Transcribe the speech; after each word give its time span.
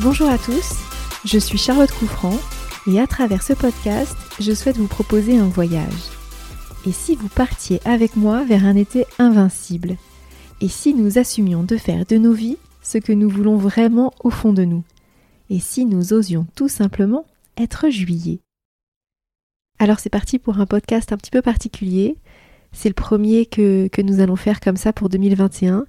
Bonjour 0.00 0.28
à 0.28 0.38
tous, 0.38 0.76
je 1.24 1.38
suis 1.38 1.58
Charlotte 1.58 1.90
Couffrand 1.90 2.38
et 2.86 3.00
à 3.00 3.08
travers 3.08 3.42
ce 3.42 3.52
podcast, 3.52 4.16
je 4.38 4.52
souhaite 4.52 4.76
vous 4.76 4.86
proposer 4.86 5.36
un 5.36 5.48
voyage. 5.48 6.10
Et 6.86 6.92
si 6.92 7.16
vous 7.16 7.28
partiez 7.28 7.80
avec 7.84 8.14
moi 8.14 8.44
vers 8.44 8.64
un 8.64 8.76
été 8.76 9.06
invincible? 9.18 9.96
Et 10.60 10.68
si 10.68 10.94
nous 10.94 11.18
assumions 11.18 11.64
de 11.64 11.76
faire 11.76 12.06
de 12.06 12.16
nos 12.16 12.32
vies 12.32 12.58
ce 12.80 12.98
que 12.98 13.12
nous 13.12 13.28
voulons 13.28 13.56
vraiment 13.56 14.12
au 14.20 14.30
fond 14.30 14.52
de 14.52 14.64
nous? 14.64 14.84
Et 15.50 15.58
si 15.58 15.84
nous 15.84 16.12
osions 16.12 16.46
tout 16.54 16.68
simplement 16.68 17.26
être 17.56 17.88
juillet? 17.88 18.38
Alors 19.80 19.98
c'est 19.98 20.10
parti 20.10 20.38
pour 20.38 20.60
un 20.60 20.66
podcast 20.66 21.12
un 21.12 21.16
petit 21.16 21.32
peu 21.32 21.42
particulier. 21.42 22.16
C'est 22.72 22.88
le 22.88 22.94
premier 22.94 23.46
que, 23.46 23.88
nous 24.02 24.20
allons 24.20 24.36
faire 24.36 24.60
comme 24.60 24.76
ça 24.76 24.92
pour 24.92 25.08
2021, 25.08 25.86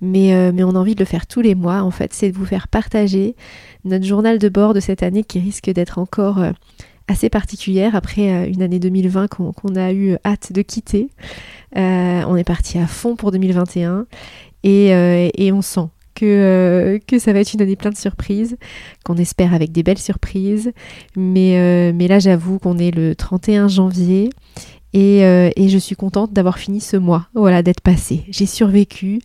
mais, 0.00 0.34
euh, 0.34 0.50
mais 0.52 0.64
on 0.64 0.70
a 0.70 0.78
envie 0.78 0.94
de 0.94 1.00
le 1.00 1.06
faire 1.06 1.26
tous 1.26 1.40
les 1.40 1.54
mois. 1.54 1.82
En 1.82 1.90
fait, 1.90 2.12
c'est 2.12 2.30
de 2.30 2.36
vous 2.36 2.46
faire 2.46 2.68
partager 2.68 3.36
notre 3.84 4.04
journal 4.04 4.38
de 4.38 4.48
bord 4.48 4.74
de 4.74 4.80
cette 4.80 5.02
année 5.02 5.24
qui 5.24 5.38
risque 5.38 5.70
d'être 5.70 5.98
encore 5.98 6.38
euh, 6.38 6.52
assez 7.06 7.28
particulière 7.28 7.94
après 7.94 8.32
euh, 8.32 8.46
une 8.48 8.62
année 8.62 8.78
2020 8.78 9.28
qu'on 9.28 9.76
a 9.76 9.92
eu 9.92 10.16
hâte 10.24 10.52
de 10.52 10.62
quitter. 10.62 11.08
on 11.76 12.36
est 12.36 12.44
parti 12.44 12.78
à 12.78 12.86
fond 12.86 13.14
pour 13.14 13.30
2021 13.30 14.06
et, 14.64 15.52
on 15.52 15.62
sent 15.62 15.88
que, 16.14 17.00
que, 17.06 17.18
ça 17.18 17.32
va 17.32 17.40
être 17.40 17.52
une 17.54 17.62
année 17.62 17.76
pleine 17.76 17.92
de 17.92 17.98
surprises, 17.98 18.56
qu'on 19.04 19.16
espère 19.16 19.54
avec 19.54 19.72
des 19.72 19.82
belles 19.82 19.98
surprises. 19.98 20.72
Mais, 21.16 21.92
mais 21.92 22.08
là, 22.08 22.18
j'avoue 22.18 22.58
qu'on 22.58 22.78
est 22.78 22.94
le 22.94 23.14
31 23.14 23.68
janvier 23.68 24.30
euh, 24.94 25.50
et, 25.56 25.68
je 25.68 25.78
suis 25.78 25.96
contente 25.96 26.32
d'avoir 26.32 26.58
fini 26.58 26.80
ce 26.80 26.96
mois, 26.96 27.26
voilà, 27.34 27.62
d'être 27.62 27.80
passé. 27.80 28.24
J'ai 28.28 28.46
survécu 28.46 29.20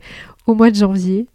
au 0.45 0.55
mois 0.55 0.71
de 0.71 0.75
janvier. 0.75 1.27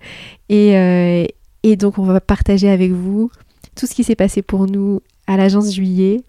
Euh, 0.51 1.27
et, 1.63 1.77
donc, 1.77 1.99
on 1.99 2.05
va 2.05 2.21
partager 2.21 2.69
avec 2.69 2.93
vous 2.93 3.31
tout 3.75 3.87
ce 3.87 3.95
qui 3.95 4.05
s'est 4.05 4.17
passé 4.17 4.43
pour 4.43 4.67
nous 4.67 5.01
à 5.27 5.37
l'agence 5.37 5.73
juillet. 5.75 6.23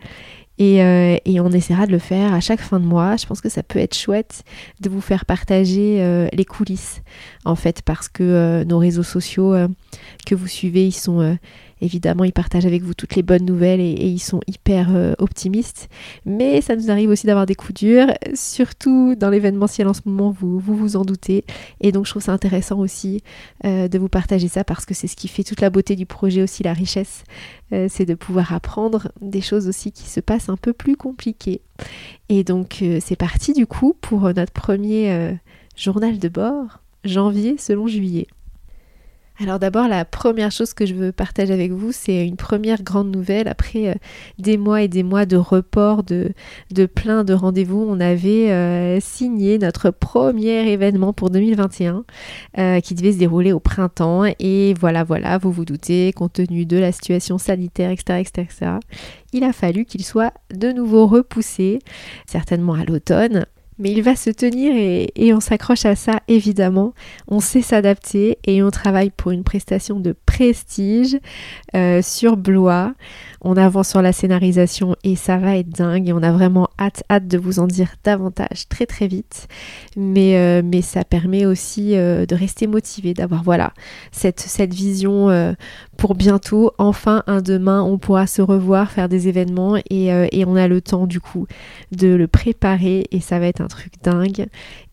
Et, 0.60 0.84
euh, 0.84 1.18
et, 1.26 1.40
on 1.40 1.50
essaiera 1.50 1.88
de 1.88 1.92
le 1.92 2.00
faire 2.00 2.34
à 2.34 2.42
chaque 2.42 2.62
fin 2.62 2.80
de 2.80 2.86
mois. 2.86 3.16
Je 3.16 3.26
pense 3.26 3.42
que 3.42 3.50
ça 3.50 3.64
peut 3.64 3.80
être 3.80 3.96
chouette 3.96 4.44
de 4.82 4.90
vous 4.90 5.02
faire 5.02 5.26
partager 5.26 6.28
les 6.32 6.46
coulisses, 6.46 7.02
en 7.46 7.56
fait, 7.56 7.82
parce 7.84 8.10
que 8.10 8.64
nos 8.66 8.80
réseaux 8.80 9.04
sociaux 9.04 9.56
que 10.26 10.36
vous 10.36 10.48
suivez, 10.48 10.86
ils 10.86 10.92
sont 10.92 11.38
Évidemment, 11.84 12.24
ils 12.24 12.32
partagent 12.32 12.66
avec 12.66 12.82
vous 12.82 12.94
toutes 12.94 13.16
les 13.16 13.24
bonnes 13.24 13.44
nouvelles 13.44 13.82
et, 13.82 13.92
ils 13.92 14.20
sont 14.20 14.40
hyper 14.48 14.96
euh, 14.96 15.16
optimistes. 15.18 15.90
Mais 16.26 16.62
ça 16.62 16.78
nous 16.78 16.90
arrive 16.90 17.10
aussi 17.10 17.28
d'avoir 17.28 17.46
des 17.46 17.56
coups 17.56 17.74
durs, 17.74 18.08
surtout 18.34 19.16
dans 19.16 19.30
l'événementiel 19.30 19.90
en 19.90 19.94
ce 19.94 20.00
moment, 20.06 20.32
vous, 20.32 20.60
vous 20.60 20.96
en 20.96 21.04
doutez. 21.04 21.44
Et 21.82 21.92
donc, 21.92 22.06
je 22.06 22.12
trouve 22.12 22.24
ça 22.24 22.32
intéressant 22.32 22.80
aussi 22.80 23.22
euh, 23.66 23.90
de 23.90 24.00
vous 24.00 24.08
partager 24.08 24.48
ça 24.48 24.64
parce 24.64 24.86
que 24.86 24.94
c'est 24.94 25.08
ce 25.08 25.18
qui 25.18 25.28
fait 25.28 25.44
toute 25.44 25.60
la 25.60 25.70
beauté 25.70 25.98
du 25.98 26.06
projet, 26.06 26.42
aussi 26.42 26.64
la 26.64 26.72
richesse. 26.72 27.26
Euh, 27.74 27.88
c'est 27.90 28.06
de 28.06 28.16
pouvoir 28.16 28.54
apprendre 28.54 29.12
des 29.20 29.42
choses 29.42 29.68
aussi 29.68 29.92
qui 29.92 30.08
se 30.08 30.22
passent 30.22 30.48
un 30.48 30.56
peu 30.56 30.72
plus 30.72 30.96
compliquées. 30.96 31.60
Et 32.30 32.46
donc, 32.46 32.82
c'est 33.02 33.18
parti 33.18 33.52
du 33.52 33.68
coup 33.68 33.94
pour 34.00 34.22
notre 34.34 34.54
premier 34.54 35.36
journal 35.76 36.18
de 36.18 36.30
bord, 36.30 36.80
janvier 37.04 37.58
selon 37.58 37.88
juillet. 37.88 38.28
Alors 39.40 39.58
d'abord, 39.58 39.88
la 39.88 40.06
première 40.06 40.52
chose 40.52 40.74
que 40.74 40.86
je 40.86 40.94
veux 40.94 41.12
partager 41.12 41.54
avec 41.54 41.72
vous, 41.72 41.92
c'est 41.92 42.26
une 42.28 42.36
première 42.36 42.84
grande 42.84 43.12
nouvelle. 43.14 43.48
Après 43.48 43.90
euh, 43.90 43.94
des 44.38 44.58
mois 44.58 44.84
et 44.84 44.88
des 44.88 45.02
mois 45.02 45.26
de 45.26 45.38
report, 45.38 46.04
de, 46.04 46.34
plein 46.94 47.24
de 47.24 47.34
rendez-vous, 47.34 47.84
on 47.88 48.00
avait 48.00 48.52
euh, 48.52 49.00
signé 49.00 49.58
notre 49.58 49.90
premier 49.90 50.72
événement 50.72 51.14
pour 51.14 51.32
2021 51.32 52.06
euh, 52.60 52.80
qui 52.80 52.94
devait 52.94 53.14
se 53.14 53.18
dérouler 53.18 53.54
au 53.54 53.60
printemps. 53.60 54.26
Et 54.40 54.76
voilà, 54.80 55.04
voilà, 55.04 55.40
vous 55.40 55.52
vous 55.52 55.66
doutez, 55.66 56.14
compte 56.14 56.34
tenu 56.34 56.66
de 56.68 56.78
la 56.78 56.92
situation 56.92 57.40
sanitaire, 57.40 57.90
etc., 57.90 58.20
etc., 58.20 58.48
etc 58.50 58.74
il 59.34 59.44
a 59.44 59.52
fallu 59.52 59.86
qu'il 59.86 60.06
soit 60.06 60.34
de 60.54 60.72
nouveau 60.72 61.08
repoussé, 61.08 61.80
certainement 62.26 62.74
à 62.74 62.86
l'automne. 62.86 63.46
Mais 63.84 63.92
il 63.92 64.02
va 64.02 64.16
se 64.16 64.30
tenir 64.30 64.74
et, 64.78 65.34
on 65.34 65.42
s'accroche 65.42 65.86
à 65.86 65.98
ça 65.98 66.22
évidemment. 66.30 66.94
On 67.28 67.42
sait 67.42 67.62
s'adapter 67.62 68.38
et 68.46 68.64
on 68.64 68.72
travaille 68.72 69.10
pour 69.10 69.32
une 69.32 69.44
prestation 69.44 70.00
de 70.00 70.16
prestige 70.26 71.20
euh, 71.76 72.02
sur 72.02 72.38
Blois. 72.38 72.94
On 73.44 73.58
avance 73.58 73.90
sur 73.90 74.02
la 74.02 74.14
scénarisation 74.14 74.96
et 75.04 75.16
ça 75.16 75.38
va 75.38 75.58
être 75.58 75.70
dingue 75.70 76.12
on 76.16 76.24
a 76.24 76.32
vraiment 76.32 76.70
hâte, 76.80 77.04
hâte 77.10 77.28
de 77.28 77.38
vous 77.38 77.60
en 77.60 77.68
dire 77.68 77.96
davantage 78.04 78.68
très 78.70 78.86
très 78.86 79.08
vite. 79.08 79.48
Mais, 79.98 80.38
euh, 80.38 80.82
ça 80.82 81.04
permet 81.04 81.46
aussi 81.46 81.96
euh, 81.96 82.26
de 82.26 82.36
rester 82.36 82.68
motivé, 82.68 83.14
d'avoir 83.14 83.44
voilà 83.44 83.74
cette, 84.12 84.74
vision 84.74 85.56
pour 85.98 86.16
bientôt. 86.16 86.72
Enfin, 86.78 87.24
un 87.28 87.42
demain, 87.42 87.82
on 87.84 87.98
pourra 87.98 88.28
se 88.28 88.42
revoir, 88.42 88.92
faire 88.92 89.10
des 89.10 89.28
événements 89.28 89.78
et, 89.90 90.08
et 90.08 90.46
on 90.46 90.56
a 90.56 90.68
le 90.68 90.82
temps 90.82 91.08
du 91.08 91.20
coup 91.20 91.48
de 91.92 92.08
le 92.08 92.28
préparer 92.28 93.06
et 93.12 93.20
ça 93.20 93.40
va 93.40 93.48
être 93.48 93.62
un 93.62 93.68
truc 93.68 93.94
dingue. 94.04 94.48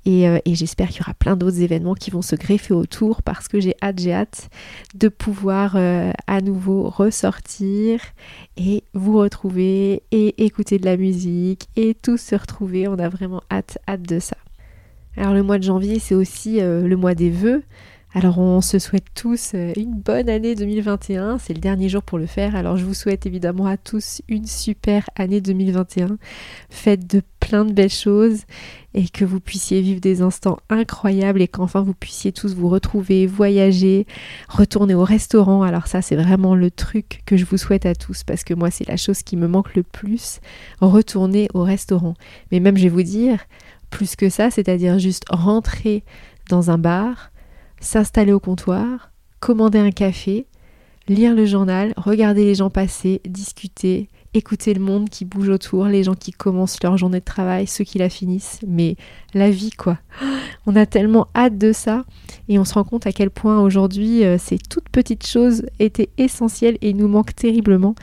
Euh, 0.06 0.38
et, 0.44 0.54
j'espère 0.54 0.88
qu'il 0.88 0.98
y 0.98 1.02
aura 1.02 1.14
plein 1.14 1.36
d'autres 1.36 1.60
événements 1.60 1.94
qui 1.94 2.10
vont 2.10 2.22
se 2.22 2.34
greffer 2.34 2.72
autour 2.72 3.22
parce 3.22 3.48
que 3.48 3.60
j'ai 3.60 3.74
hâte, 3.82 4.00
j'ai 4.00 4.12
hâte 4.12 4.48
de 4.94 5.08
pouvoir 5.08 5.74
euh, 5.76 6.12
à 6.26 6.40
nouveau 6.40 6.88
ressortir 6.88 8.00
et 8.56 8.82
vous 8.94 9.18
retrouver 9.18 10.02
et 10.10 10.44
écouter 10.44 10.78
de 10.78 10.86
la 10.86 10.96
musique 10.96 11.68
et 11.76 11.94
tous 11.94 12.16
se 12.16 12.34
retrouver. 12.34 12.88
On 12.88 12.98
a 12.98 13.08
vraiment 13.08 13.42
hâte, 13.50 13.78
hâte 13.86 14.02
de 14.02 14.18
ça. 14.18 14.36
Alors 15.16 15.34
le 15.34 15.42
mois 15.42 15.58
de 15.58 15.64
janvier, 15.64 15.98
c'est 15.98 16.14
aussi 16.14 16.60
euh, 16.60 16.86
le 16.86 16.96
mois 16.96 17.14
des 17.14 17.30
vœux. 17.30 17.62
Alors 18.12 18.38
on 18.38 18.60
se 18.60 18.80
souhaite 18.80 19.06
tous 19.14 19.54
une 19.54 19.94
bonne 19.94 20.28
année 20.28 20.56
2021, 20.56 21.38
c'est 21.38 21.54
le 21.54 21.60
dernier 21.60 21.88
jour 21.88 22.02
pour 22.02 22.18
le 22.18 22.26
faire. 22.26 22.56
Alors 22.56 22.76
je 22.76 22.84
vous 22.84 22.92
souhaite 22.92 23.24
évidemment 23.24 23.66
à 23.66 23.76
tous 23.76 24.20
une 24.28 24.46
super 24.46 25.08
année 25.14 25.40
2021, 25.40 26.18
Faites 26.70 27.08
de 27.08 27.22
plein 27.38 27.64
de 27.64 27.72
belles 27.72 27.88
choses 27.88 28.42
et 28.94 29.08
que 29.08 29.24
vous 29.24 29.38
puissiez 29.38 29.80
vivre 29.80 30.00
des 30.00 30.22
instants 30.22 30.58
incroyables 30.70 31.40
et 31.40 31.46
qu'enfin 31.46 31.82
vous 31.82 31.94
puissiez 31.94 32.32
tous 32.32 32.56
vous 32.56 32.68
retrouver, 32.68 33.28
voyager, 33.28 34.08
retourner 34.48 34.94
au 34.94 35.04
restaurant. 35.04 35.62
Alors 35.62 35.86
ça 35.86 36.02
c'est 36.02 36.16
vraiment 36.16 36.56
le 36.56 36.72
truc 36.72 37.22
que 37.26 37.36
je 37.36 37.44
vous 37.44 37.58
souhaite 37.58 37.86
à 37.86 37.94
tous 37.94 38.24
parce 38.24 38.42
que 38.42 38.54
moi 38.54 38.72
c'est 38.72 38.88
la 38.88 38.96
chose 38.96 39.22
qui 39.22 39.36
me 39.36 39.46
manque 39.46 39.76
le 39.76 39.84
plus, 39.84 40.40
retourner 40.80 41.46
au 41.54 41.62
restaurant. 41.62 42.14
Mais 42.50 42.58
même 42.58 42.76
je 42.76 42.82
vais 42.82 42.88
vous 42.88 43.04
dire, 43.04 43.38
plus 43.90 44.16
que 44.16 44.30
ça, 44.30 44.50
c'est-à-dire 44.50 44.98
juste 44.98 45.24
rentrer 45.30 46.04
dans 46.48 46.70
un 46.70 46.78
bar, 46.78 47.29
s'installer 47.80 48.32
au 48.32 48.40
comptoir, 48.40 49.10
commander 49.40 49.78
un 49.78 49.90
café, 49.90 50.46
lire 51.08 51.34
le 51.34 51.44
journal, 51.44 51.92
regarder 51.96 52.44
les 52.44 52.54
gens 52.54 52.70
passer, 52.70 53.20
discuter, 53.24 54.08
écouter 54.32 54.74
le 54.74 54.80
monde 54.80 55.08
qui 55.08 55.24
bouge 55.24 55.48
autour, 55.48 55.86
les 55.86 56.04
gens 56.04 56.14
qui 56.14 56.30
commencent 56.30 56.80
leur 56.82 56.96
journée 56.96 57.18
de 57.18 57.24
travail, 57.24 57.66
ceux 57.66 57.82
qui 57.82 57.98
la 57.98 58.08
finissent, 58.08 58.60
mais 58.66 58.96
la 59.34 59.50
vie 59.50 59.72
quoi. 59.72 59.98
On 60.66 60.76
a 60.76 60.86
tellement 60.86 61.26
hâte 61.34 61.58
de 61.58 61.72
ça 61.72 62.04
et 62.48 62.58
on 62.58 62.66
se 62.66 62.74
rend 62.74 62.84
compte 62.84 63.06
à 63.06 63.12
quel 63.12 63.30
point 63.30 63.60
aujourd'hui 63.60 64.24
euh, 64.24 64.36
ces 64.36 64.58
toutes 64.58 64.90
petites 64.90 65.26
choses 65.26 65.64
étaient 65.78 66.10
essentielles 66.18 66.76
et 66.82 66.92
nous 66.92 67.08
manquent 67.08 67.34
terriblement. 67.34 67.94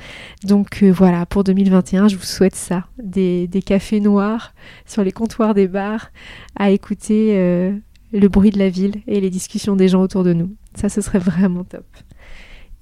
Donc 0.44 0.82
euh, 0.82 0.92
voilà, 0.92 1.28
pour 1.28 1.44
2021, 1.44 2.08
je 2.08 2.16
vous 2.16 2.24
souhaite 2.24 2.56
ça, 2.56 2.88
des, 2.98 3.48
cafés 3.64 4.00
noirs 4.00 4.54
sur 4.88 5.04
les 5.04 5.12
comptoirs 5.12 5.54
des 5.54 5.68
bars, 5.68 6.10
à 6.56 6.72
écouter 6.72 7.34
euh, 7.38 7.74
le 8.12 8.28
bruit 8.28 8.52
de 8.52 8.60
la 8.60 8.70
ville 8.70 9.02
et 9.08 9.20
les 9.20 9.30
discussions 9.30 9.76
des 9.76 9.88
gens 9.88 10.02
autour 10.02 10.24
de 10.24 10.34
nous. 10.34 10.54
Ça, 10.76 10.90
ce 10.90 11.02
serait 11.02 11.20
vraiment 11.20 11.64
top. 11.64 11.86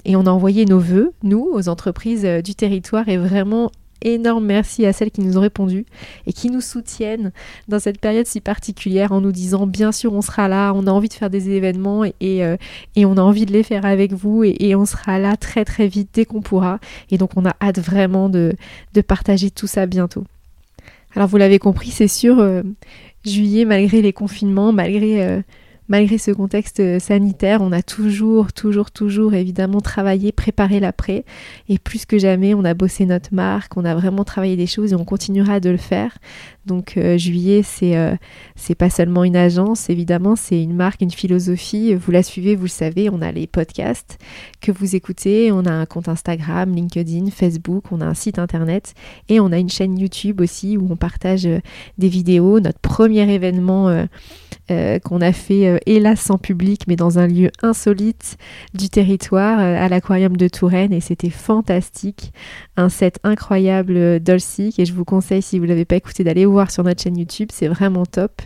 Et 0.05 0.15
on 0.15 0.25
a 0.25 0.31
envoyé 0.31 0.65
nos 0.65 0.79
voeux, 0.79 1.13
nous, 1.23 1.49
aux 1.51 1.67
entreprises 1.67 2.25
euh, 2.25 2.41
du 2.41 2.53
territoire, 2.53 3.09
et 3.09 3.17
vraiment 3.17 3.71
énorme 4.01 4.45
merci 4.45 4.85
à 4.85 4.93
celles 4.93 5.11
qui 5.11 5.21
nous 5.21 5.37
ont 5.37 5.41
répondu 5.41 5.85
et 6.27 6.33
qui 6.33 6.49
nous 6.49 6.61
soutiennent 6.61 7.31
dans 7.67 7.79
cette 7.79 7.99
période 7.99 8.27
si 8.27 8.41
particulière 8.41 9.11
en 9.11 9.21
nous 9.21 9.31
disant 9.31 9.67
bien 9.67 9.91
sûr 9.91 10.13
on 10.13 10.21
sera 10.21 10.47
là, 10.47 10.73
on 10.73 10.87
a 10.87 10.91
envie 10.91 11.09
de 11.09 11.13
faire 11.13 11.29
des 11.29 11.49
événements 11.49 12.03
et, 12.03 12.13
euh, 12.43 12.57
on 12.97 13.17
a 13.17 13.21
envie 13.21 13.45
de 13.45 13.53
les 13.53 13.63
faire 13.63 13.85
avec 13.85 14.13
vous 14.13 14.43
et, 14.43 14.75
on 14.75 14.85
sera 14.85 15.19
là 15.19 15.37
très 15.37 15.65
très 15.65 15.87
vite 15.87 16.09
dès 16.13 16.25
qu'on 16.25 16.41
pourra 16.41 16.79
et 17.09 17.17
donc 17.17 17.31
on 17.35 17.45
a 17.45 17.55
hâte 17.61 17.79
vraiment 17.79 18.29
de, 18.29 18.55
partager 19.07 19.49
tout 19.51 19.67
ça 19.67 19.85
bientôt. 19.85 20.23
Alors 21.15 21.27
vous 21.27 21.37
l'avez 21.37 21.59
compris 21.59 21.91
c'est 21.91 22.07
sûr, 22.07 22.39
euh, 22.39 22.61
juillet 23.25 23.65
malgré 23.65 24.01
les 24.01 24.13
confinements, 24.13 24.71
malgré 24.71 25.41
malgré 25.87 26.17
ce 26.17 26.31
contexte 26.31 26.79
euh, 26.79 26.99
sanitaire, 26.99 27.61
on 27.61 27.71
a 27.71 27.81
toujours, 27.81 28.53
toujours, 28.53 28.91
toujours 28.91 29.33
évidemment 29.33 29.81
travaillé, 29.81 30.31
préparé 30.31 30.79
l'après. 30.79 31.25
Et 31.69 31.77
plus 31.77 32.05
que 32.05 32.17
jamais, 32.17 32.53
on 32.53 32.65
a 32.65 32.73
bossé 32.73 33.05
notre 33.05 33.33
marque, 33.33 33.77
on 33.77 33.85
a 33.85 33.95
vraiment 33.95 34.23
travaillé 34.23 34.55
des 34.55 34.67
choses 34.67 34.93
et 34.93 34.95
on 34.95 35.05
continuera 35.05 35.59
de 35.59 35.69
le 35.69 35.77
faire. 35.77 36.17
Donc 36.65 36.97
Juillet, 37.17 37.61
c'est 37.61 37.95
c'est 38.55 38.73
pas 38.73 38.89
seulement 38.89 39.23
une 39.23 39.35
agence, 39.35 39.87
évidemment, 39.91 40.35
c'est 40.35 40.59
une 40.63 40.73
marque, 40.73 41.01
une 41.01 41.11
philosophie. 41.11 41.93
Vous 41.93 42.11
la 42.11 42.23
suivez, 42.23 42.55
vous 42.55 42.63
le 42.63 42.69
savez, 42.69 43.07
on 43.11 43.21
a 43.21 43.31
les 43.31 43.45
podcasts 43.45 44.17
que 44.61 44.71
vous 44.71 44.95
écoutez, 44.95 45.51
on 45.51 45.65
a 45.65 45.71
un 45.71 45.85
compte 45.85 46.09
Instagram, 46.09 46.73
LinkedIn, 46.73 47.29
Facebook, 47.29 47.91
on 47.91 48.01
a 48.01 48.05
un 48.05 48.15
site 48.15 48.39
internet 48.39 48.95
et 49.29 49.39
on 49.39 49.51
a 49.51 49.59
une 49.59 49.69
chaîne 49.69 49.99
YouTube 49.99 50.41
aussi 50.41 50.75
où 50.75 50.87
on 50.89 50.95
partage 50.95 51.47
des 51.99 52.09
vidéos. 52.09 52.59
Notre 52.59 52.79
premier 52.79 53.31
événement 53.31 54.07
euh, 54.71 54.97
qu'on 54.97 55.21
a 55.21 55.31
fait 55.31 55.67
euh, 55.67 55.74
hélas 55.85 56.19
sans 56.19 56.37
public 56.37 56.83
mais 56.87 56.95
dans 56.95 57.19
un 57.19 57.27
lieu 57.27 57.51
insolite 57.61 58.37
du 58.73 58.89
territoire 58.89 59.59
euh, 59.59 59.83
à 59.83 59.89
l'aquarium 59.89 60.37
de 60.37 60.47
Touraine 60.47 60.93
et 60.93 61.01
c'était 61.01 61.29
fantastique. 61.29 62.33
Un 62.77 62.89
set 62.89 63.19
incroyable 63.23 64.19
d'Olsic 64.19 64.79
et 64.79 64.85
je 64.85 64.93
vous 64.93 65.05
conseille 65.05 65.41
si 65.41 65.59
vous 65.59 65.65
ne 65.65 65.69
l'avez 65.69 65.85
pas 65.85 65.95
écouté 65.95 66.23
d'aller 66.23 66.45
voir 66.45 66.71
sur 66.71 66.83
notre 66.83 67.01
chaîne 67.01 67.17
YouTube 67.17 67.49
c'est 67.51 67.67
vraiment 67.67 68.05
top. 68.05 68.41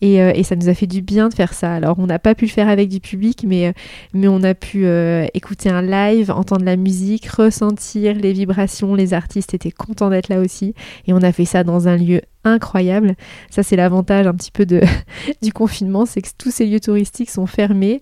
Et, 0.00 0.16
et, 0.16 0.44
ça 0.44 0.54
nous 0.54 0.68
a 0.68 0.74
fait 0.74 0.86
du 0.86 1.02
bien 1.02 1.28
de 1.28 1.34
faire 1.34 1.52
ça. 1.52 1.74
Alors 1.74 1.98
on 1.98 2.06
n'a 2.06 2.20
pas 2.20 2.36
pu 2.36 2.44
le 2.44 2.50
faire 2.50 2.68
avec 2.68 2.88
du 2.88 3.00
public 3.00 3.44
mais, 3.46 3.74
mais 4.14 4.28
on 4.28 4.42
a 4.44 4.54
pu 4.54 4.86
écouter 5.34 5.70
un 5.70 5.82
live 5.82 6.30
entendre 6.30 6.64
la 6.64 6.76
musique 6.76 7.26
ressentir 7.26 8.14
les 8.14 8.32
vibrations 8.32 8.94
les 8.94 9.12
artistes 9.12 9.54
étaient 9.54 9.72
contents 9.72 10.10
d'être 10.10 10.28
là 10.28 10.40
aussi 10.40 10.74
et 11.06 11.12
on 11.12 11.22
a 11.22 11.32
fait 11.32 11.44
ça 11.44 11.64
dans 11.64 11.88
un 11.88 11.96
lieu 11.96 12.20
incroyable. 12.44 13.14
Ça, 13.50 13.62
c'est 13.62 13.76
l'avantage 13.76 14.26
un 14.26 14.34
petit 14.34 14.50
peu 14.50 14.66
de, 14.66 14.80
du 15.42 15.52
confinement, 15.52 16.06
c'est 16.06 16.22
que 16.22 16.28
tous 16.36 16.50
ces 16.50 16.66
lieux 16.68 16.80
touristiques 16.80 17.30
sont 17.30 17.46
fermés 17.46 18.00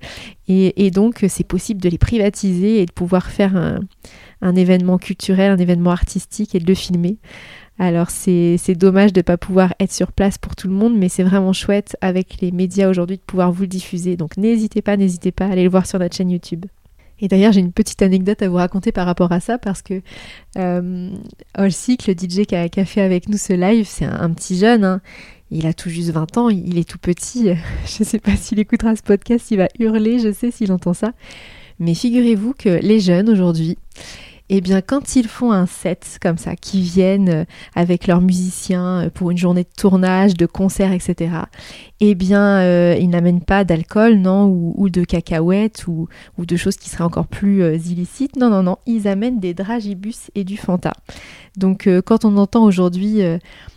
et, 0.49 0.91
donc 0.91 1.25
c'est 1.29 1.47
possible 1.47 1.81
de 1.81 1.89
les 1.89 1.99
privatiser 1.99 2.83
et 2.83 2.87
de 2.87 2.93
pouvoir 2.93 3.31
faire 3.31 3.57
un, 4.43 4.55
événement 4.55 4.99
culturel, 4.99 5.51
un 5.51 5.59
événement 5.59 5.91
artistique 5.91 6.55
et 6.55 6.61
de 6.61 6.67
le 6.67 6.75
filmer. 6.75 7.19
Alors 7.79 8.11
c'est 8.11 8.75
dommage 8.77 9.13
de 9.13 9.21
ne 9.21 9.23
pas 9.23 9.37
pouvoir 9.37 9.75
être 9.81 9.93
sur 9.93 10.13
place 10.13 10.39
pour 10.39 10.57
tout 10.57 10.69
le 10.69 10.75
monde, 10.75 10.97
mais 10.97 11.09
c'est 11.09 11.25
vraiment 11.25 11.53
chouette 11.53 11.97
avec 12.01 12.41
les 12.41 12.53
médias 12.53 12.89
aujourd'hui 12.89 13.17
de 13.17 13.23
pouvoir 13.23 13.53
vous 13.53 13.63
le 13.63 13.69
diffuser. 13.69 14.17
Donc 14.17 14.37
n'hésitez 14.37 14.83
pas, 14.83 14.97
n'hésitez 14.97 15.33
pas 15.33 15.47
à 15.47 15.51
aller 15.51 15.65
le 15.65 15.71
voir 15.71 15.87
sur 15.87 15.99
notre 15.99 16.17
chaîne 16.17 16.31
YouTube. 16.31 16.67
Et 17.19 17.29
d'ailleurs, 17.29 17.53
j'ai 17.53 17.61
une 17.61 17.73
petite 17.73 18.03
anecdote 18.03 18.43
à 18.43 18.49
vous 18.49 18.57
raconter 18.57 18.93
par 18.93 19.07
rapport 19.07 19.33
à 19.33 19.41
ça 19.41 19.59
parce 19.59 19.81
que 19.81 20.03
euh, 20.59 21.11
le 21.57 21.69
DJ 21.69 22.47
qui 22.47 22.55
a, 22.55 22.85
fait 22.85 23.01
avec 23.01 23.29
nous 23.29 23.39
ce 23.39 23.55
live, 23.55 23.87
c'est 23.89 24.05
un, 24.05 24.31
petit 24.31 24.59
jeune. 24.59 24.85
Hein. 24.85 25.01
Il 25.50 25.66
a 25.66 25.72
tout 25.72 25.90
juste 25.90 26.10
20 26.10 26.38
ans, 26.38 26.48
il 26.48 26.78
est 26.78 26.88
tout 26.88 26.98
petit. 26.98 27.50
Je 27.87 27.96
ne 28.00 28.04
sais 28.04 28.19
pas 28.19 28.37
s'il 28.37 28.58
écoutera 28.58 28.96
ce 28.96 29.02
podcast, 29.02 29.50
il 29.50 29.58
va 29.58 29.69
hurler, 29.78 30.19
je 30.19 30.32
sais 30.32 30.50
s'il 30.50 30.72
entend 30.72 30.94
ça. 30.94 31.12
Mais 31.78 31.94
figurez-vous 31.94 32.54
que 32.54 32.69
les 32.69 33.00
jeunes 33.00 33.28
aujourd'hui, 33.28 33.78
eh 34.48 34.60
bien 34.60 34.81
quand 34.81 35.16
ils 35.16 35.26
font 35.26 35.52
un 35.52 35.66
set 35.66 36.19
comme 36.22 36.38
ça, 36.38 36.54
qui 36.54 36.81
viennent 36.82 37.28
euh, 37.28 37.44
avec 37.75 38.06
leurs 38.06 38.20
musiciens 38.20 39.06
euh, 39.06 39.10
pour 39.10 39.31
une 39.31 39.38
journée 39.38 39.64
de 39.64 39.69
tournage, 39.76 40.34
de 40.34 40.46
concert, 40.46 40.93
etc., 40.93 41.31
eh 42.00 42.14
bien 42.14 42.58
euh, 42.58 42.96
ils 43.00 43.08
n'amènent 43.08 43.40
pas 43.40 43.64
d'alcool, 43.64 44.16
non, 44.16 44.44
ou, 44.44 44.90
de 44.90 45.02
cacahuètes, 45.02 45.87
ou, 45.88 46.08
de 46.38 46.56
choses 46.56 46.76
qui 46.76 46.90
seraient 46.90 47.04
encore 47.04 47.26
plus 47.26 47.62
illicites. 47.90 48.37
Non, 48.37 48.50
non, 48.50 48.62
non, 48.62 48.76
ils 48.87 49.08
amènent 49.08 49.40
des 49.40 49.54
dragibus 49.54 50.31
et 50.34 50.44
du 50.44 50.58
Fanta. 50.58 50.93
Donc 51.56 51.88
quand 52.04 52.26
on 52.26 52.37
entend 52.37 52.64
aujourd'hui 52.64 53.22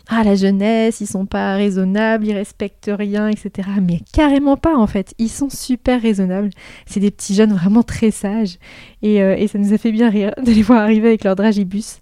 ah 0.08 0.22
la 0.22 0.34
jeunesse, 0.34 1.00
ils 1.00 1.06
sont 1.06 1.24
pas 1.24 1.54
raisonnables, 1.54 2.26
ils 2.26 2.34
respectent 2.34 2.90
rien, 2.92 3.28
etc. 3.28 3.70
Mais 3.80 4.00
carrément 4.12 4.58
pas 4.58 4.76
en 4.76 4.86
fait, 4.86 5.14
ils 5.18 5.30
sont 5.30 5.48
super 5.48 6.02
raisonnables. 6.02 6.50
C'est 6.84 7.00
des 7.00 7.10
petits 7.10 7.34
jeunes 7.34 7.54
vraiment 7.54 7.82
très 7.82 8.10
sages 8.10 8.58
et, 9.00 9.46
ça 9.48 9.58
nous 9.58 9.72
a 9.72 9.78
fait 9.78 9.92
bien 9.92 10.10
rire 10.10 10.34
de 10.44 10.52
les 10.52 10.59
arriver 10.68 11.08
avec 11.08 11.24
leur 11.24 11.36
dragibus. 11.36 12.00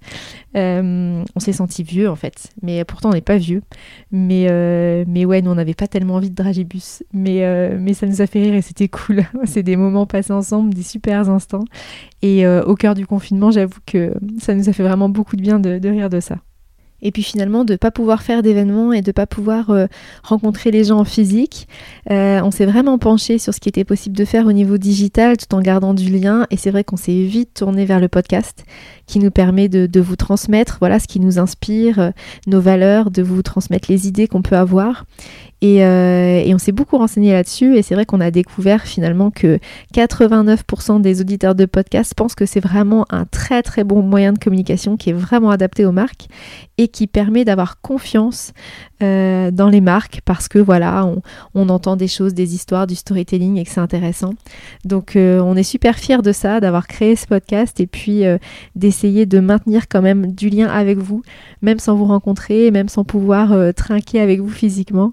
Euh, 0.56 1.22
on 1.34 1.40
s'est 1.40 1.52
senti 1.52 1.82
vieux 1.82 2.08
en 2.08 2.16
fait, 2.16 2.50
mais 2.62 2.84
pourtant 2.84 3.10
on 3.10 3.12
n'est 3.12 3.20
pas 3.20 3.36
vieux. 3.36 3.62
Mais, 4.10 4.46
euh, 4.50 5.04
ouais, 5.04 5.42
nous 5.42 5.50
on 5.50 5.54
n'avait 5.54 5.74
pas 5.74 5.86
tellement 5.86 6.14
envie 6.14 6.30
de 6.30 6.34
dragibus, 6.34 7.02
mais, 7.12 7.76
mais 7.78 7.94
ça 7.94 8.06
nous 8.06 8.22
a 8.22 8.26
fait 8.26 8.42
rire 8.42 8.54
et 8.54 8.62
c'était 8.62 8.88
cool. 8.88 9.24
C'est 9.44 9.62
des 9.62 9.76
moments 9.76 10.06
passés 10.06 10.32
ensemble, 10.32 10.74
des 10.74 10.82
super 10.82 11.28
instants. 11.30 11.64
Et 12.22 12.46
au 12.46 12.74
cœur 12.74 12.94
du 12.94 13.06
confinement, 13.06 13.50
j'avoue 13.50 13.80
que 13.86 14.12
ça 14.40 14.54
nous 14.54 14.68
a 14.68 14.72
fait 14.72 14.82
vraiment 14.82 15.08
beaucoup 15.08 15.36
de 15.36 15.42
bien 15.42 15.58
de 15.58 15.88
rire 15.88 16.10
de 16.10 16.20
ça. 16.20 16.36
Et 17.02 17.12
puis 17.12 17.22
finalement, 17.22 17.64
de 17.64 17.72
ne 17.72 17.76
pas 17.76 17.90
pouvoir 17.90 18.22
faire 18.22 18.42
d'événements 18.42 18.92
et 18.92 19.02
de 19.02 19.08
ne 19.08 19.12
pas 19.12 19.26
pouvoir 19.26 19.70
euh, 19.70 19.86
rencontrer 20.22 20.70
les 20.70 20.84
gens 20.84 20.98
en 20.98 21.04
physique, 21.04 21.68
euh, 22.10 22.40
on 22.42 22.50
s'est 22.50 22.66
vraiment 22.66 22.98
penché 22.98 23.38
sur 23.38 23.54
ce 23.54 23.60
qui 23.60 23.68
était 23.68 23.84
possible 23.84 24.16
de 24.16 24.24
faire 24.24 24.46
au 24.46 24.52
niveau 24.52 24.78
digital 24.78 25.36
tout 25.36 25.54
en 25.54 25.60
gardant 25.60 25.94
du 25.94 26.10
lien. 26.10 26.46
Et 26.50 26.56
c'est 26.56 26.70
vrai 26.70 26.84
qu'on 26.84 26.96
s'est 26.96 27.22
vite 27.22 27.54
tourné 27.54 27.84
vers 27.84 28.00
le 28.00 28.08
podcast 28.08 28.64
qui 29.06 29.18
nous 29.20 29.30
permet 29.30 29.68
de, 29.68 30.00
vous 30.00 30.16
transmettre 30.16 30.76
voilà 30.80 31.00
ce 31.00 31.08
qui 31.08 31.18
nous 31.18 31.38
inspire, 31.38 31.98
euh, 31.98 32.10
nos 32.46 32.60
valeurs, 32.60 33.10
de 33.10 33.22
vous 33.22 33.42
transmettre 33.42 33.90
les 33.90 34.06
idées 34.06 34.28
qu'on 34.28 34.42
peut 34.42 34.56
avoir. 34.56 35.06
Et, 35.60 35.78
et, 35.78 36.54
on 36.54 36.58
s'est 36.58 36.72
beaucoup 36.72 36.98
renseigné 36.98 37.32
là-dessus 37.32 37.76
et 37.76 37.82
c'est 37.82 37.94
vrai 37.94 38.04
qu'on 38.04 38.20
a 38.20 38.30
découvert 38.30 38.82
finalement 38.82 39.30
que 39.30 39.58
89% 39.94 41.00
des 41.00 41.20
auditeurs 41.20 41.54
de 41.56 41.66
podcast 41.66 42.14
pensent 42.14 42.36
que 42.36 42.46
c'est 42.46 42.60
vraiment 42.60 43.06
un 43.10 43.24
très 43.24 43.62
très 43.62 43.82
bon 43.82 44.02
moyen 44.02 44.32
de 44.32 44.38
communication 44.38 44.96
qui 44.96 45.10
est 45.10 45.14
vraiment 45.14 45.50
adapté 45.50 45.84
aux 45.84 45.92
marques 45.92 46.28
et 46.78 46.86
qui 46.86 47.08
permet 47.08 47.44
d'avoir 47.44 47.80
confiance 47.80 48.52
euh, 49.00 49.52
dans 49.52 49.68
les 49.68 49.80
marques 49.80 50.22
parce 50.24 50.48
que 50.48 50.58
voilà, 50.58 51.08
on, 51.54 51.68
entend 51.68 51.94
des 51.94 52.08
choses, 52.08 52.34
des 52.34 52.56
histoires, 52.56 52.88
du 52.88 52.96
storytelling 52.96 53.56
et 53.56 53.64
que 53.64 53.70
c'est 53.70 53.80
intéressant. 53.80 54.34
Donc 54.84 55.14
euh, 55.14 55.40
on 55.40 55.54
est 55.54 55.62
super 55.62 55.96
fiers 55.98 56.20
de 56.20 56.32
ça, 56.32 56.58
d'avoir 56.58 56.88
créé 56.88 57.14
ce 57.14 57.26
podcast 57.26 57.78
et 57.78 57.86
puis 57.86 58.26
euh, 58.26 58.38
d'essayer 58.74 59.24
de 59.24 59.38
maintenir 59.38 59.86
quand 59.88 60.02
même 60.02 60.32
du 60.32 60.48
lien 60.48 60.66
avec 60.66 60.98
vous, 60.98 61.22
même 61.62 61.78
sans 61.78 61.94
vous 61.94 62.06
rencontrer, 62.06 62.72
même 62.72 62.88
sans 62.88 63.04
pouvoir 63.04 63.54
trinquer 63.74 64.20
avec 64.20 64.40
vous 64.40 64.50
physiquement. 64.50 65.12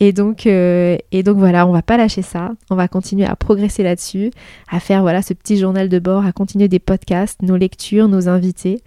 Et 0.00 0.12
donc, 0.14 0.46
et 0.46 1.22
donc 1.24 1.36
voilà, 1.36 1.66
on 1.66 1.72
va 1.72 1.82
pas 1.82 1.98
lâcher 1.98 2.22
ça, 2.22 2.52
on 2.70 2.74
va 2.74 2.88
continuer 2.88 3.26
à 3.26 3.36
progresser 3.36 3.82
là-dessus, 3.82 4.30
à 4.70 4.80
faire 4.80 5.02
voilà 5.02 5.20
ce 5.20 5.34
petit 5.34 5.58
journal 5.58 5.90
de 5.90 5.98
bord, 5.98 6.24
à 6.24 6.32
continuer 6.32 6.68
des 6.68 6.78
podcasts, 6.78 7.42
nos 7.42 7.56
lectures, 7.56 8.08
nos 8.08 8.28
invités, 8.28 8.82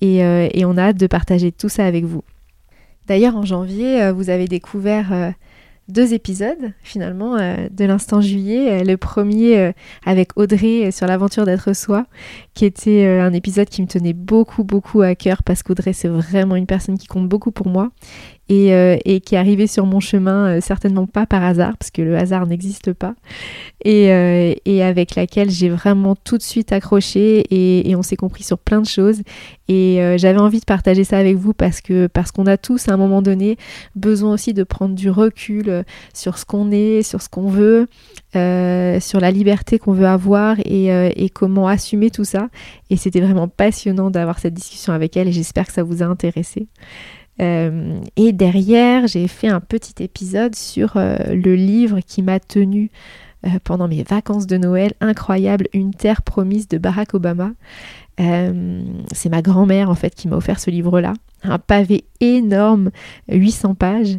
et, 0.00 0.18
et 0.18 0.64
on 0.64 0.76
a 0.76 0.88
hâte 0.88 0.96
de 0.96 1.06
partager 1.06 1.52
tout 1.52 1.68
ça 1.68 1.84
avec 1.84 2.04
vous. 2.04 2.22
D'ailleurs, 3.10 3.34
en 3.34 3.44
janvier, 3.44 4.00
euh, 4.04 4.12
vous 4.12 4.30
avez 4.30 4.46
découvert 4.46 5.12
euh, 5.12 5.30
deux 5.88 6.14
épisodes 6.14 6.72
finalement 6.84 7.36
euh, 7.36 7.68
de 7.68 7.84
l'instant 7.84 8.20
juillet. 8.20 8.84
Le 8.84 8.96
premier 8.96 9.72
avec 10.06 10.36
Audrey 10.36 10.92
sur 10.92 11.08
l'aventure 11.08 11.44
d'être 11.44 11.74
soi, 11.74 12.06
qui 12.54 12.64
était 12.64 13.04
un 13.04 13.32
épisode 13.32 13.68
qui 13.68 13.82
me 13.82 13.88
tenait 13.88 14.12
beaucoup 14.12 14.62
beaucoup 14.62 15.02
à 15.02 15.16
cœur 15.16 15.42
parce 15.42 15.64
qu'Audrey 15.64 15.92
c'est 15.92 16.06
vraiment 16.06 16.54
une 16.54 16.66
personne 16.66 16.98
qui 16.98 17.08
compte 17.08 17.28
beaucoup 17.28 17.50
pour 17.50 17.66
moi 17.66 17.90
euh, 18.50 18.96
et, 19.04 19.20
qui 19.20 19.36
est 19.36 19.38
arrivée 19.38 19.68
sur 19.68 19.86
mon 19.86 20.00
chemin 20.00 20.56
euh, 20.56 20.60
certainement 20.60 21.06
pas 21.06 21.24
par 21.24 21.44
hasard, 21.44 21.76
parce 21.76 21.92
que 21.92 22.02
le 22.02 22.16
hasard 22.16 22.46
n'existe 22.46 22.92
pas, 22.92 23.14
et, 23.84 24.12
euh, 24.12 24.54
avec 24.82 25.14
laquelle 25.14 25.50
j'ai 25.50 25.68
vraiment 25.68 26.16
tout 26.16 26.36
de 26.36 26.42
suite 26.42 26.72
accroché 26.72 27.44
et, 27.50 27.94
on 27.94 28.02
s'est 28.02 28.16
compris 28.16 28.42
sur 28.42 28.58
plein 28.58 28.80
de 28.80 28.86
choses. 28.86 29.20
Et 29.68 30.00
j'avais 30.16 30.40
envie 30.40 30.58
de 30.58 30.64
partager 30.64 31.04
ça 31.04 31.18
avec 31.18 31.36
vous 31.36 31.52
parce 31.52 31.80
que 31.80 32.08
parce 32.08 32.32
qu'on 32.32 32.46
a 32.46 32.56
tous 32.56 32.88
à 32.88 32.94
un 32.94 32.96
moment 32.96 33.22
donné 33.22 33.56
besoin 33.94 34.32
aussi 34.32 34.52
de 34.52 34.64
prendre 34.64 34.96
du 34.96 35.10
recul 35.10 35.84
sur 36.12 36.38
ce 36.38 36.44
qu'on 36.44 36.72
est, 36.72 37.02
sur 37.02 37.22
ce 37.22 37.28
qu'on 37.28 37.48
veut, 37.48 37.86
sur 38.32 39.20
la 39.20 39.30
liberté 39.30 39.78
qu'on 39.78 39.92
veut 39.92 40.06
avoir 40.06 40.56
et, 40.64 40.86
et 40.86 41.28
comment 41.28 41.68
assumer 41.68 42.10
tout 42.10 42.24
ça. 42.24 42.48
Et 42.88 42.96
c'était 42.96 43.20
vraiment 43.20 43.46
passionnant 43.46 44.10
d'avoir 44.10 44.40
cette 44.40 44.54
discussion 44.54 44.92
avec 44.92 45.16
elle 45.16 45.28
et 45.28 45.32
j'espère 45.32 45.66
que 45.66 45.72
ça 45.72 45.84
vous 45.84 46.02
a 46.02 46.06
intéressé. 46.06 46.66
Euh, 47.40 48.00
et 48.16 48.32
derrière, 48.32 49.06
j'ai 49.06 49.26
fait 49.28 49.48
un 49.48 49.60
petit 49.60 50.02
épisode 50.02 50.54
sur 50.54 50.96
euh, 50.96 51.16
le 51.28 51.54
livre 51.54 52.00
qui 52.00 52.22
m'a 52.22 52.38
tenu 52.38 52.90
euh, 53.46 53.50
pendant 53.64 53.88
mes 53.88 54.02
vacances 54.02 54.46
de 54.46 54.56
Noël, 54.56 54.92
incroyable, 55.00 55.66
Une 55.72 55.94
terre 55.94 56.22
promise 56.22 56.68
de 56.68 56.78
Barack 56.78 57.14
Obama. 57.14 57.52
c'est 58.18 59.30
ma 59.30 59.40
grand-mère 59.40 59.88
en 59.88 59.94
fait 59.94 60.14
qui 60.14 60.28
m'a 60.28 60.36
offert 60.36 60.60
ce 60.60 60.70
livre-là 60.70 61.14
un 61.42 61.58
pavé 61.58 62.04
énorme, 62.20 62.90
800 63.30 63.74
pages. 63.74 64.18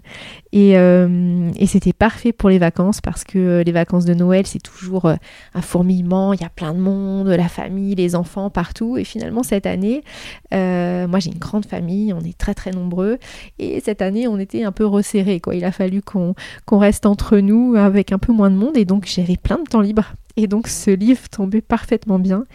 Euh, 0.53 1.49
et, 1.57 1.65
c'était 1.65 1.93
parfait 1.93 2.33
pour 2.33 2.49
les 2.49 2.59
vacances 2.59 2.99
parce 2.99 3.23
que 3.23 3.37
euh, 3.37 3.63
les 3.63 3.71
vacances 3.71 4.05
de 4.05 4.13
Noël, 4.13 4.45
c'est 4.45 4.61
toujours 4.61 5.05
euh, 5.05 5.15
un 5.53 5.61
fourmillement, 5.61 6.33
il 6.33 6.41
y 6.41 6.43
a 6.43 6.49
plein 6.49 6.73
de 6.73 6.79
monde, 6.79 7.27
la 7.29 7.47
famille, 7.47 7.95
les 7.95 8.15
enfants, 8.15 8.49
partout. 8.49 8.97
Et 8.97 9.03
finalement, 9.03 9.43
cette 9.43 9.65
année, 9.65 10.03
moi 10.51 11.19
j'ai 11.19 11.31
une 11.31 11.39
grande 11.39 11.65
famille, 11.65 12.13
on 12.13 12.21
est 12.21 12.37
très 12.37 12.53
très 12.53 12.71
nombreux. 12.71 13.17
Et 13.59 13.79
cette 13.81 14.01
année, 14.01 14.27
on 14.27 14.39
était 14.39 14.63
un 14.63 14.71
peu 14.71 14.85
resserrés. 14.85 15.39
Quoi. 15.39 15.55
Il 15.55 15.63
a 15.63 15.71
fallu 15.71 16.01
qu'on 16.01 16.35
reste 16.77 17.05
entre 17.05 17.37
nous 17.37 17.75
avec 17.75 18.11
un 18.11 18.17
peu 18.17 18.33
moins 18.33 18.49
de 18.49 18.55
monde. 18.55 18.77
Et 18.77 18.85
donc, 18.85 19.05
j'avais 19.07 19.37
plein 19.37 19.57
de 19.57 19.63
temps 19.69 19.81
libre. 19.81 20.13
Et 20.37 20.47
donc, 20.47 20.67
ce 20.67 20.91
livre 20.91 21.29
tombait 21.29 21.61
parfaitement 21.61 22.19
bien. 22.19 22.45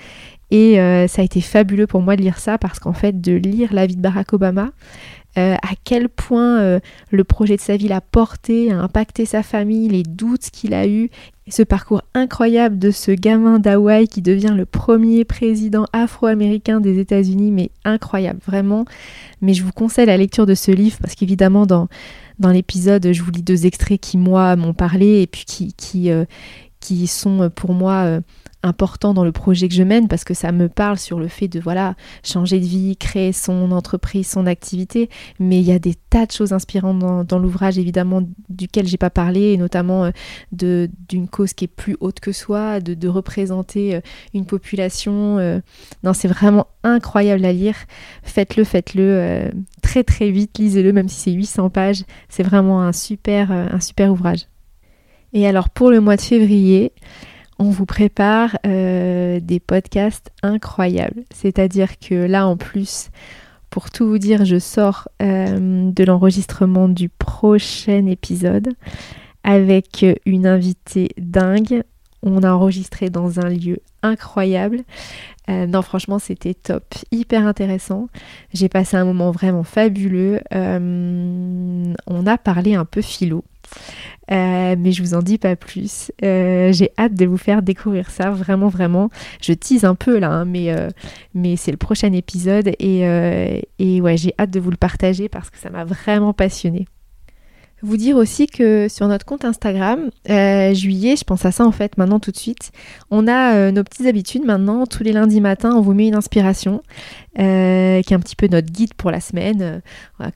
Et 0.51 0.81
euh, 0.81 1.09
ça 1.09 1.23
a 1.23 1.25
été 1.25 1.41
fabuleux 1.41 1.87
pour 1.87 2.03
moi 2.03 2.17
de 2.17 2.23
lire 2.23 2.39
ça 2.39 2.59
parce 2.59 2.79
qu'en 2.79 2.93
fait, 2.93 3.21
de 3.21 3.33
lire 3.33 3.73
la 3.73 3.87
vie 3.87 3.97
de 3.97 4.01
Barack 4.01 4.33
Obama, 4.33 4.71
euh, 5.39 5.55
à 5.55 5.75
quel 5.85 6.09
point 6.09 6.61
euh, 6.61 6.81
le 7.11 7.25
projet 7.25 7.57
de 7.57 7.61
sa 7.61 7.77
vie 7.77 7.89
l'a 7.89 8.01
porté, 8.01 8.73
a 8.73 8.79
impacté 8.81 9.27
sa 9.27 9.43
famille, 9.43 9.89
les 9.89 10.03
doutes 10.03 10.51
qu'il 10.51 10.73
a 10.73 10.87
eus 10.87 11.11
ce 11.49 11.63
parcours 11.63 12.03
incroyable 12.15 12.79
de 12.79 12.91
ce 12.91 13.13
gamin 13.13 13.59
d'Hawaï 13.59 14.09
qui 14.09 14.23
devient 14.23 14.55
le 14.57 14.65
premier 14.67 15.25
président 15.25 15.85
afro-américain 15.93 16.81
des 16.81 16.99
États-Unis, 16.99 17.51
mais 17.51 17.71
incroyable, 17.85 18.41
vraiment. 18.47 18.85
Mais 19.43 19.53
je 19.53 19.63
vous 19.63 19.73
conseille 19.73 20.07
la 20.07 20.17
lecture 20.17 20.47
de 20.47 20.55
ce 20.55 20.71
livre 20.71 20.97
parce 21.01 21.15
qu'évidemment, 21.15 21.67
dans, 21.67 21.89
dans 22.39 22.51
l'épisode, 22.51 23.13
je 23.13 23.23
vous 23.23 23.31
lis 23.31 23.43
deux 23.43 23.67
extraits 23.67 24.01
qui, 24.01 24.17
moi, 24.17 24.57
m'ont 24.57 24.75
parlé 24.75 25.21
et 25.21 25.27
puis 25.27 25.45
qui, 25.45 25.73
qui, 25.75 26.11
qui 26.81 27.07
sont 27.07 27.51
pour 27.55 27.75
moi 27.75 28.21
important 28.67 29.15
dans 29.15 29.25
le 29.25 29.33
projet 29.33 29.69
que 29.69 29.75
je 29.75 29.83
mène 29.83 30.09
parce 30.09 30.25
que 30.25 30.35
ça 30.35 30.53
me 30.53 30.69
parle 30.69 30.99
sur 30.99 31.19
le 31.19 31.29
fait 31.29 31.49
de 31.49 31.61
voilà 31.61 31.95
changer 32.23 32.61
de 32.61 32.65
vie, 32.65 32.97
créer 32.97 33.33
son 33.33 33.73
entreprise, 33.73 34.29
son 34.29 34.47
activité. 34.47 35.09
Mais 35.39 35.59
il 35.59 35.65
y 35.65 35.73
a 35.73 35.79
des 35.79 35.95
tas 35.95 36.27
de 36.27 36.33
choses 36.33 36.53
inspirantes 36.53 37.27
dans, 37.27 37.39
l'ouvrage 37.39 37.79
évidemment 37.79 38.23
duquel 38.49 38.87
j'ai 38.87 38.97
pas 38.97 39.11
parlé 39.11 39.53
et 39.53 39.57
notamment 39.57 40.05
euh, 40.05 40.11
de 40.53 40.89
d'une 41.09 41.29
cause 41.29 41.53
qui 41.53 41.65
est 41.65 41.69
plus 41.69 41.97
haute 42.01 42.21
que 42.21 42.33
soi, 42.33 42.81
de, 42.81 43.09
représenter 43.09 43.95
euh, 43.95 44.01
une 44.35 44.47
population. 44.47 45.39
Euh. 45.39 45.61
Non, 46.03 46.13
c'est 46.13 46.29
vraiment 46.29 46.67
incroyable 46.83 47.45
à 47.45 47.53
lire. 47.53 47.77
Faites-le, 48.23 48.65
faites-le 48.65 49.51
très 49.83 50.05
très 50.05 50.31
vite, 50.31 50.59
lisez-le 50.59 50.93
même 50.93 51.09
si 51.09 51.17
c'est 51.17 51.33
800 51.33 51.71
pages. 51.71 52.05
C'est 52.29 52.43
vraiment 52.43 52.83
un 52.83 52.93
super 52.93 53.51
un 53.51 53.81
super 53.81 54.13
ouvrage. 54.13 54.47
Et 55.33 55.47
alors 55.47 55.69
pour 55.69 55.91
le 55.91 56.01
mois 56.01 56.17
de 56.17 56.23
février, 56.23 56.93
on 57.59 57.71
vous 57.71 57.87
prépare 57.87 58.59
euh, 58.67 59.41
des 59.41 59.61
podcasts 59.61 60.31
incroyables. 60.43 61.25
C'est-à-dire 61.33 61.99
que 61.99 62.15
là, 62.15 62.47
en 62.47 62.57
plus, 62.57 63.11
pour 63.71 63.91
tout 63.91 64.07
vous 64.07 64.19
dire, 64.19 64.45
je 64.45 64.59
sors 64.59 65.09
euh, 65.23 65.91
de 65.91 66.05
l'enregistrement 66.05 66.89
du 66.89 67.09
prochain 67.09 68.07
épisode 68.07 68.75
avec 69.43 70.05
une 70.27 70.47
invitée 70.47 71.11
dingue. 71.19 71.83
On 72.23 72.43
a 72.43 72.53
enregistré 72.53 73.09
dans 73.11 73.39
un 73.41 73.49
lieu 73.49 73.79
incroyable. 74.03 74.83
Euh, 75.49 75.67
non, 75.67 75.81
franchement, 75.83 76.19
c'était 76.19 76.55
top, 76.55 76.95
hyper 77.13 77.47
intéressant. 77.47 78.09
J'ai 78.53 78.69
passé 78.69 78.97
un 78.97 79.05
moment 79.05 79.31
vraiment 79.31 79.63
fabuleux. 79.63 80.41
on 80.53 82.27
a 82.27 82.39
parlé 82.39 82.75
un 82.75 82.85
peu 82.85 83.01
philo. 83.01 83.45
Euh, 84.31 84.75
mais 84.79 84.93
je 84.93 85.03
vous 85.03 85.15
en 85.15 85.23
dis 85.23 85.39
pas 85.39 85.57
plus. 85.57 86.11
Euh, 86.25 86.73
j'ai 86.73 86.91
hâte 86.99 87.15
de 87.15 87.27
vous 87.27 87.37
faire 87.37 87.63
découvrir 87.63 88.11
ça, 88.11 88.31
vraiment, 88.31 88.69
vraiment. 88.69 89.11
Je 89.41 89.53
tease 89.53 89.85
un 89.85 89.95
peu 89.95 90.19
là, 90.19 90.31
hein, 90.31 90.45
mais, 90.45 90.73
euh, 90.73 90.89
mais 91.35 91.57
c'est 91.57 91.71
le 91.71 91.77
prochain 91.77 92.13
épisode 92.13 92.73
et, 92.79 93.63
et 93.79 94.01
ouais, 94.01 94.17
j'ai 94.17 94.35
hâte 94.39 94.51
de 94.51 94.61
vous 94.61 94.71
le 94.71 94.77
partager 94.77 95.29
parce 95.29 95.51
que 95.51 95.59
ça 95.59 95.71
m'a 95.71 95.85
vraiment 95.85 96.33
passionné. 96.33 96.87
Vous 97.83 97.99
dire 97.99 98.17
aussi 98.17 98.47
que 98.47 98.89
sur 98.89 99.07
notre 99.07 99.27
compte 99.27 99.45
Instagram, 99.45 100.11
juillet, 100.27 101.15
je 101.17 101.25
pense 101.25 101.45
à 101.45 101.53
ça 101.53 101.65
en 101.65 101.73
fait 101.73 101.99
maintenant 101.99 102.19
tout 102.19 102.31
de 102.31 102.37
suite, 102.37 102.73
on 103.11 103.29
a 103.29 103.71
nos 103.71 103.85
petites 103.85 104.07
habitudes 104.07 104.45
maintenant. 104.45 104.87
Tous 104.87 105.03
les 105.03 105.13
lundis 105.13 105.43
matins, 105.43 105.73
on 105.77 105.83
vous 105.83 105.93
met 105.93 106.09
une 106.09 106.15
inspiration 106.15 106.83
qui 107.37 107.43
est 107.43 108.13
un 108.13 108.21
petit 108.21 108.35
peu 108.35 108.49
notre 108.49 108.73
guide 108.73 108.95
pour 108.95 109.11
la 109.11 109.21
semaine, 109.21 109.83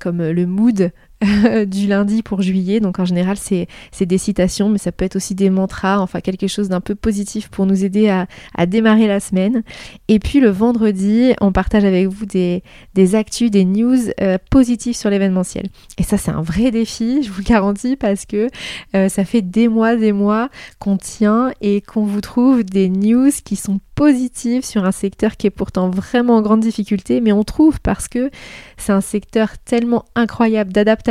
comme 0.01 0.23
le 0.23 0.47
mood 0.47 0.93
du 1.67 1.87
lundi 1.87 2.23
pour 2.23 2.43
juillet. 2.43 2.81
Donc 2.81 2.99
en 2.99 3.05
général, 3.05 3.37
c'est 3.37 3.67
des 4.01 4.19
citations, 4.19 4.69
mais 4.69 4.79
ça 4.79 4.93
peut 4.93 5.05
être 5.05 5.17
aussi 5.17 5.35
des 5.35 5.51
mantras, 5.51 5.99
enfin 5.99 6.21
quelque 6.21 6.47
chose 6.47 6.69
d'un 6.69 6.81
peu 6.81 6.95
positif 6.95 7.49
pour 7.49 7.67
nous 7.67 7.85
aider 7.85 8.09
à, 8.09 8.27
démarrer 8.67 9.07
la 9.07 9.21
semaine. 9.21 9.63
Et 10.09 10.19
puis 10.19 10.41
le 10.41 10.51
vendredi, 10.51 11.33
on 11.41 11.53
partage 11.53 11.85
avec 11.85 12.07
vous 12.07 12.27
des, 12.27 12.63
des 12.95 13.15
actus, 13.15 13.51
des 13.51 13.65
news 13.65 13.99
euh, 14.21 14.39
positives 14.51 14.97
sur 14.97 15.11
l'événementiel. 15.11 15.69
Et 15.99 16.03
ça, 16.03 16.17
c'est 16.17 16.31
un 16.31 16.43
vrai 16.43 16.71
défi, 16.71 17.23
je 17.25 17.31
vous 17.31 17.43
garantis, 17.43 17.97
parce 17.97 18.27
que 18.27 18.49
euh, 18.95 19.09
ça 19.09 19.25
fait 19.25 19.43
des 19.43 19.69
mois, 19.69 19.97
des 19.97 20.13
mois 20.13 20.49
qu'on 20.79 20.97
tient 20.97 21.53
et 21.61 21.81
qu'on 21.81 22.05
vous 22.05 22.21
trouve 22.21 22.65
des 22.65 22.89
news 22.89 23.31
qui 23.45 23.57
sont 23.57 23.81
positive 23.95 24.65
sur 24.65 24.87
un 24.87 24.93
secteur 24.93 25.37
qui 25.37 25.47
est 25.47 25.51
pourtant 25.51 25.91
vraiment 25.91 26.37
en 26.37 26.41
grande 26.41 26.61
difficulté, 26.61 27.21
mais 27.21 27.33
on 27.33 27.45
trouve 27.45 27.81
parce 27.83 28.09
que 28.09 28.31
c'est 28.79 28.93
un 28.93 29.03
secteur 29.03 29.59
tellement 29.59 30.07
incroyable 30.15 30.73
d'adaptation 30.73 31.10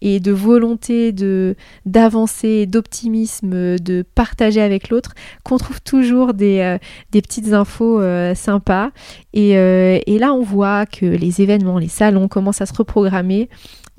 et 0.00 0.20
de 0.20 0.32
volonté 0.32 1.12
de 1.12 1.54
d'avancer, 1.86 2.66
d'optimisme, 2.66 3.78
de 3.78 4.04
partager 4.14 4.60
avec 4.60 4.88
l'autre, 4.88 5.14
qu'on 5.44 5.58
trouve 5.58 5.80
toujours 5.80 6.34
des, 6.34 6.58
euh, 6.60 6.78
petites 7.12 7.52
infos 7.52 8.00
euh, 8.00 8.34
sympas. 8.34 8.90
Et, 9.32 9.56
euh, 9.56 9.98
et 10.06 10.18
là, 10.18 10.32
on 10.32 10.42
voit 10.42 10.86
que 10.86 11.06
les 11.06 11.42
événements, 11.42 11.78
les 11.78 11.88
salons 11.88 12.28
commencent 12.28 12.60
à 12.60 12.66
se 12.66 12.74
reprogrammer 12.74 13.48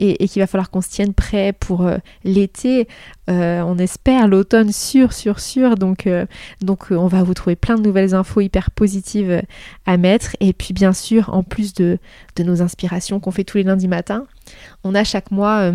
et, 0.02 0.28
qu'il 0.28 0.42
va 0.42 0.48
falloir 0.48 0.72
qu'on 0.72 0.82
se 0.82 0.90
tienne 0.90 1.14
prêt 1.14 1.54
pour 1.54 1.86
euh, 1.86 1.98
l'été. 2.24 2.88
Euh, 3.30 3.62
on 3.62 3.78
espère 3.78 4.28
l'automne 4.28 4.72
sûr, 4.72 5.14
sûr, 5.14 5.40
sûr. 5.40 5.76
Donc, 5.76 6.08
euh, 6.08 6.26
donc 6.62 6.88
on 6.90 7.08
va 7.08 7.22
vous 7.24 7.36
trouver 7.36 7.56
plein 7.56 7.76
de 7.76 7.84
nouvelles 7.84 8.16
infos 8.16 8.42
hyper 8.42 8.72
positives 8.72 9.44
à 9.86 9.98
mettre. 9.98 10.36
Et 10.40 10.54
puis 10.54 10.74
bien 10.74 10.94
sûr, 10.94 11.30
en 11.34 11.44
plus 11.44 11.74
de, 11.74 12.00
de 12.36 12.44
nos 12.44 12.62
inspirations 12.62 13.20
qu'on 13.20 13.32
fait 13.32 13.44
tous 13.44 13.58
les 13.58 13.64
lundis 13.64 13.88
matins, 13.88 14.26
on 14.84 14.96
a 14.96 15.04
chaque 15.04 15.30
mois 15.30 15.72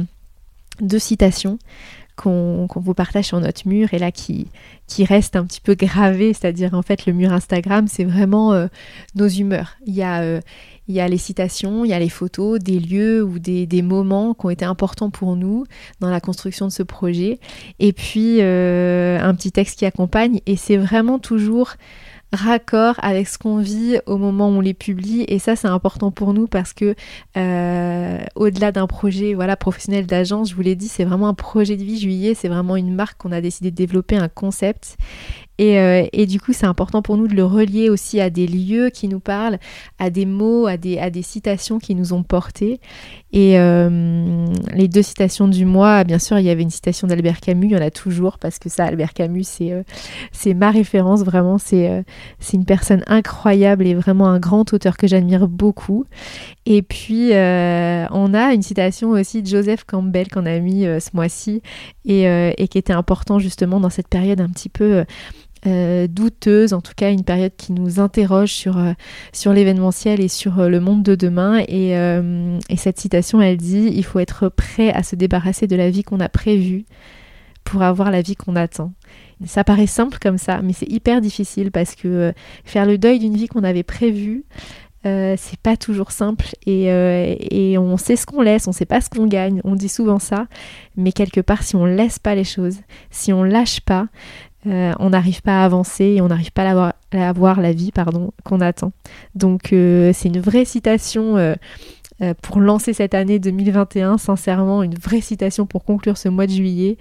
deux 0.80 0.98
citations 0.98 1.58
qu'on 2.16 2.66
vous 2.74 2.94
partage 2.94 3.26
sur 3.26 3.40
notre 3.40 3.68
mur 3.68 3.92
et 3.92 3.98
là 3.98 4.10
qui, 4.10 4.48
qui 4.86 5.04
reste 5.04 5.36
un 5.36 5.44
petit 5.44 5.60
peu 5.60 5.74
gravé, 5.74 6.32
c'est-à-dire 6.32 6.74
en 6.74 6.82
fait 6.82 7.06
le 7.06 7.12
mur 7.12 7.32
Instagram, 7.32 7.86
c'est 7.88 8.04
vraiment 8.04 8.68
nos 9.14 9.28
humeurs. 9.28 9.76
Il 9.86 9.94
y 9.94 10.02
a, 10.02 10.40
il 10.88 10.94
y 10.94 11.00
a 11.00 11.08
les 11.08 11.18
citations, 11.18 11.84
il 11.84 11.90
y 11.90 11.94
a 11.94 11.98
les 11.98 12.08
photos 12.08 12.60
des 12.60 12.78
lieux 12.78 13.22
ou 13.22 13.38
des, 13.38 13.82
moments 13.82 14.34
qui 14.34 14.46
ont 14.46 14.50
été 14.50 14.64
importants 14.64 15.10
pour 15.10 15.36
nous 15.36 15.64
dans 16.00 16.10
la 16.10 16.20
construction 16.20 16.66
de 16.66 16.72
ce 16.72 16.82
projet. 16.82 17.40
Et 17.80 17.92
puis 17.92 18.38
euh, 18.40 19.18
un 19.20 19.34
petit 19.34 19.50
texte 19.50 19.78
qui 19.78 19.86
accompagne. 19.86 20.40
Et 20.46 20.56
c'est 20.56 20.76
vraiment 20.76 21.18
toujours 21.18 21.74
raccord 22.36 22.94
avec 23.02 23.28
ce 23.28 23.38
qu'on 23.38 23.58
vit 23.58 23.98
au 24.06 24.16
moment 24.16 24.48
où 24.48 24.52
on 24.52 24.60
les 24.60 24.74
publie. 24.74 25.24
Et 25.28 25.38
ça 25.38 25.56
c'est 25.56 25.68
important 25.68 26.10
pour 26.10 26.32
nous 26.32 26.46
parce 26.46 26.72
que 26.72 26.94
euh, 27.36 28.18
au-delà 28.34 28.72
d'un 28.72 28.86
projet 28.86 29.34
voilà 29.34 29.56
professionnel 29.56 30.06
d'agence 30.06 30.50
je 30.50 30.54
vous 30.54 30.62
l'ai 30.62 30.76
dit 30.76 30.88
c'est 30.88 31.04
vraiment 31.04 31.28
un 31.28 31.34
projet 31.34 31.76
de 31.76 31.82
vie 31.82 31.98
juillet. 31.98 32.34
C'est 32.34 32.48
vraiment 32.48 32.76
une 32.76 32.94
marque 32.94 33.18
qu'on 33.18 33.32
a 33.32 33.40
décidé 33.40 33.70
de 33.70 33.76
développer 33.76 34.16
un 34.16 34.28
concept 34.28 34.96
euh, 35.60 36.06
et, 36.12 36.26
du 36.26 36.40
coup, 36.40 36.52
c'est 36.52 36.66
important 36.66 37.02
pour 37.02 37.16
nous 37.16 37.28
de 37.28 37.34
le 37.34 37.44
relier 37.44 37.88
aussi 37.88 38.20
à 38.20 38.30
des 38.30 38.46
lieux 38.46 38.90
qui 38.90 39.08
nous 39.08 39.20
parlent, 39.20 39.58
à 39.98 40.10
des 40.10 40.26
mots, 40.26 40.66
à 40.66 40.76
des, 40.76 40.98
à 40.98 41.10
des 41.10 41.22
citations 41.22 41.78
qui 41.78 41.94
nous 41.94 42.12
ont 42.12 42.22
portés. 42.22 42.80
Et 43.32 43.58
euh, 43.58 44.46
les 44.72 44.88
deux 44.88 45.02
citations 45.02 45.48
du 45.48 45.64
mois, 45.64 46.04
bien 46.04 46.18
sûr, 46.18 46.38
il 46.38 46.44
y 46.44 46.50
avait 46.50 46.62
une 46.62 46.70
citation 46.70 47.06
d'Albert 47.06 47.40
Camus, 47.40 47.66
il 47.66 47.72
y 47.72 47.76
en 47.76 47.82
a 47.82 47.90
toujours, 47.90 48.38
parce 48.38 48.58
que 48.58 48.68
ça, 48.68 48.84
Albert 48.84 49.12
Camus, 49.14 49.44
c'est 49.44 49.72
euh, 49.72 50.54
ma 50.54 50.70
référence, 50.70 51.22
vraiment, 51.22 51.58
c'est 51.58 52.04
c'est 52.38 52.56
une 52.56 52.64
personne 52.64 53.02
incroyable 53.06 53.86
et 53.86 53.94
vraiment 53.94 54.28
un 54.28 54.38
grand 54.38 54.72
auteur 54.72 54.96
que 54.96 55.06
j'admire 55.06 55.48
beaucoup. 55.48 56.04
Et 56.66 56.82
puis, 56.82 57.30
on 57.32 58.34
a 58.34 58.54
une 58.54 58.62
citation 58.62 59.10
aussi 59.10 59.42
de 59.42 59.48
Joseph 59.48 59.84
Campbell 59.84 60.28
qu'on 60.28 60.46
a 60.46 60.58
mis 60.58 60.82
ce 60.82 61.10
mois-ci 61.14 61.62
et, 62.04 62.24
et, 62.24 62.68
qui 62.68 62.78
était 62.78 62.92
important 62.92 63.38
justement 63.38 63.80
dans 63.80 63.90
cette 63.90 64.08
période 64.08 64.40
un 64.40 64.48
petit 64.48 64.68
peu 64.68 65.04
euh, 65.64 66.06
douteuse, 66.06 66.74
en 66.74 66.80
tout 66.80 66.92
cas 66.94 67.10
une 67.10 67.24
période 67.24 67.52
qui 67.56 67.72
nous 67.72 67.98
interroge 67.98 68.52
sur, 68.52 68.76
euh, 68.76 68.92
sur 69.32 69.52
l'événementiel 69.52 70.20
et 70.20 70.28
sur 70.28 70.60
euh, 70.60 70.68
le 70.68 70.80
monde 70.80 71.02
de 71.02 71.14
demain. 71.14 71.62
Et, 71.66 71.92
et, 72.68 72.76
cette 72.76 73.00
citation, 73.00 73.40
elle 73.40 73.56
dit, 73.56 73.90
il 73.92 74.04
faut 74.04 74.18
être 74.18 74.48
prêt 74.48 74.92
à 74.92 75.02
se 75.02 75.16
débarrasser 75.16 75.66
de 75.66 75.74
la 75.74 75.90
vie 75.90 76.04
qu'on 76.04 76.20
a 76.20 76.28
prévue 76.28 76.84
pour 77.64 77.82
avoir 77.82 78.10
la 78.10 78.22
vie 78.22 78.36
qu'on 78.36 78.54
attend. 78.54 78.92
Ça 79.44 79.64
paraît 79.64 79.86
simple 79.86 80.18
comme 80.20 80.38
ça, 80.38 80.60
mais 80.62 80.72
c'est 80.72 80.90
hyper 80.90 81.20
difficile 81.20 81.70
parce 81.72 81.94
que 81.94 82.32
faire 82.64 82.86
le 82.86 82.98
deuil 82.98 83.18
d'une 83.18 83.36
vie 83.36 83.48
qu'on 83.48 83.64
avait 83.64 83.82
prévue, 83.82 84.44
c'est 85.04 85.60
pas 85.62 85.76
toujours 85.76 86.10
simple 86.10 86.46
et, 86.66 86.86
et 87.50 87.78
on 87.78 87.96
sait 87.96 88.16
ce 88.16 88.26
qu'on 88.26 88.40
laisse, 88.40 88.66
on 88.66 88.72
sait 88.72 88.86
pas 88.86 89.00
ce 89.00 89.08
qu'on 89.08 89.28
gagne, 89.28 89.60
on 89.62 89.76
dit 89.76 89.88
souvent 89.88 90.18
ça, 90.18 90.48
mais 90.96 91.12
quelque 91.12 91.40
part 91.40 91.62
si 91.62 91.76
on 91.76 91.84
laisse 91.84 92.18
pas 92.18 92.34
les 92.34 92.42
choses, 92.42 92.78
si 93.10 93.32
on 93.32 93.44
lâche 93.44 93.80
pas, 93.80 94.08
euh, 94.66 94.92
on 94.98 95.10
n'arrive 95.10 95.42
pas 95.42 95.62
à 95.62 95.64
avancer 95.64 96.04
et 96.04 96.20
on 96.20 96.28
n'arrive 96.28 96.52
pas 96.52 96.92
à 97.12 97.28
avoir, 97.28 97.60
la 97.60 97.72
vie 97.72 97.92
qu'on 98.44 98.60
attend. 98.60 98.92
Donc 99.34 99.72
euh, 99.72 100.10
c'est 100.12 100.28
une 100.28 100.40
vraie 100.40 100.64
citation 100.64 101.36
euh, 101.36 101.54
pour 102.42 102.60
lancer 102.60 102.92
cette 102.92 103.14
année 103.14 103.38
2021, 103.38 104.18
sincèrement, 104.18 104.82
une 104.82 104.96
vraie 104.96 105.20
citation 105.20 105.66
pour 105.66 105.84
conclure 105.84 106.16
ce 106.16 106.28
mois 106.28 106.46
de 106.46 106.52
juillet. 106.52 106.96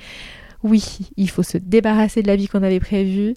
Oui, 0.63 0.99
il 1.17 1.29
faut 1.29 1.43
se 1.43 1.57
débarrasser 1.57 2.21
de 2.21 2.27
la 2.27 2.35
vie 2.35 2.47
qu'on 2.47 2.63
avait 2.63 2.79
prévue. 2.79 3.35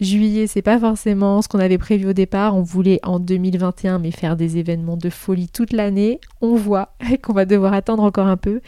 Juillet, 0.00 0.46
c'est 0.46 0.62
pas 0.62 0.78
forcément 0.78 1.42
ce 1.42 1.48
qu'on 1.48 1.58
avait 1.58 1.78
prévu 1.78 2.08
au 2.08 2.12
départ. 2.12 2.56
On 2.56 2.62
voulait 2.62 3.00
en 3.02 3.18
2021 3.18 3.98
mais 3.98 4.10
faire 4.10 4.36
des 4.36 4.56
événements 4.56 4.96
de 4.96 5.10
folie 5.10 5.48
toute 5.48 5.72
l'année. 5.72 6.20
On 6.40 6.54
voit 6.54 6.94
qu'on 7.22 7.32
va 7.32 7.44
devoir 7.44 7.74
attendre 7.74 8.02
encore 8.02 8.26
un 8.26 8.36
peu 8.36 8.60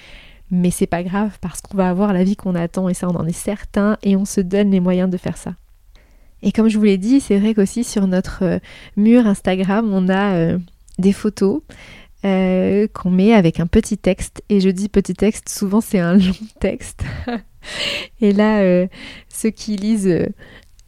mais 0.53 0.71
c'est 0.71 0.87
pas 0.87 1.03
grave 1.03 1.39
parce 1.41 1.61
qu'on 1.63 1.77
va 1.77 1.89
avoir 1.89 2.13
la 2.13 2.23
vie 2.23 2.37
qu'on 2.37 2.55
attend 2.55 2.89
et 2.89 2.95
ça 2.95 3.09
on 3.09 3.17
en 3.17 3.27
est 3.27 3.33
certain 3.33 3.97
et 4.03 4.15
on 4.15 4.27
se 4.27 4.41
donne 4.41 4.71
les 4.71 4.81
moyens 4.81 5.11
de 5.11 5.17
faire 5.17 5.39
ça. 5.39 5.55
Et 6.43 6.53
comme 6.53 6.69
je 6.69 6.77
vous 6.77 6.85
l'ai 6.85 6.99
dit, 6.99 7.21
c'est 7.21 7.39
vrai 7.39 7.55
qu'aussi 7.55 7.85
sur 7.85 8.07
notre 8.07 8.45
euh, 8.45 8.59
mur 8.97 9.27
Instagram, 9.27 9.93
on 9.93 10.09
a 10.09 10.35
euh, 10.35 10.59
des 10.99 11.13
photos 11.13 11.63
euh, 12.25 12.87
qu'on 12.93 13.11
met 13.11 13.33
avec 13.33 13.61
un 13.61 13.67
petit 13.67 13.97
texte. 13.97 14.43
Et 14.49 14.61
je 14.61 14.69
dis 14.69 14.89
petit 14.89 15.15
texte, 15.15 15.49
souvent 15.49 15.81
c'est 15.81 16.01
un 16.01 16.15
long 16.15 16.35
texte. 16.61 17.03
Et 18.21 18.33
là, 18.33 18.87
ceux 19.29 19.51
qui 19.51 19.77
lisent 19.77 20.29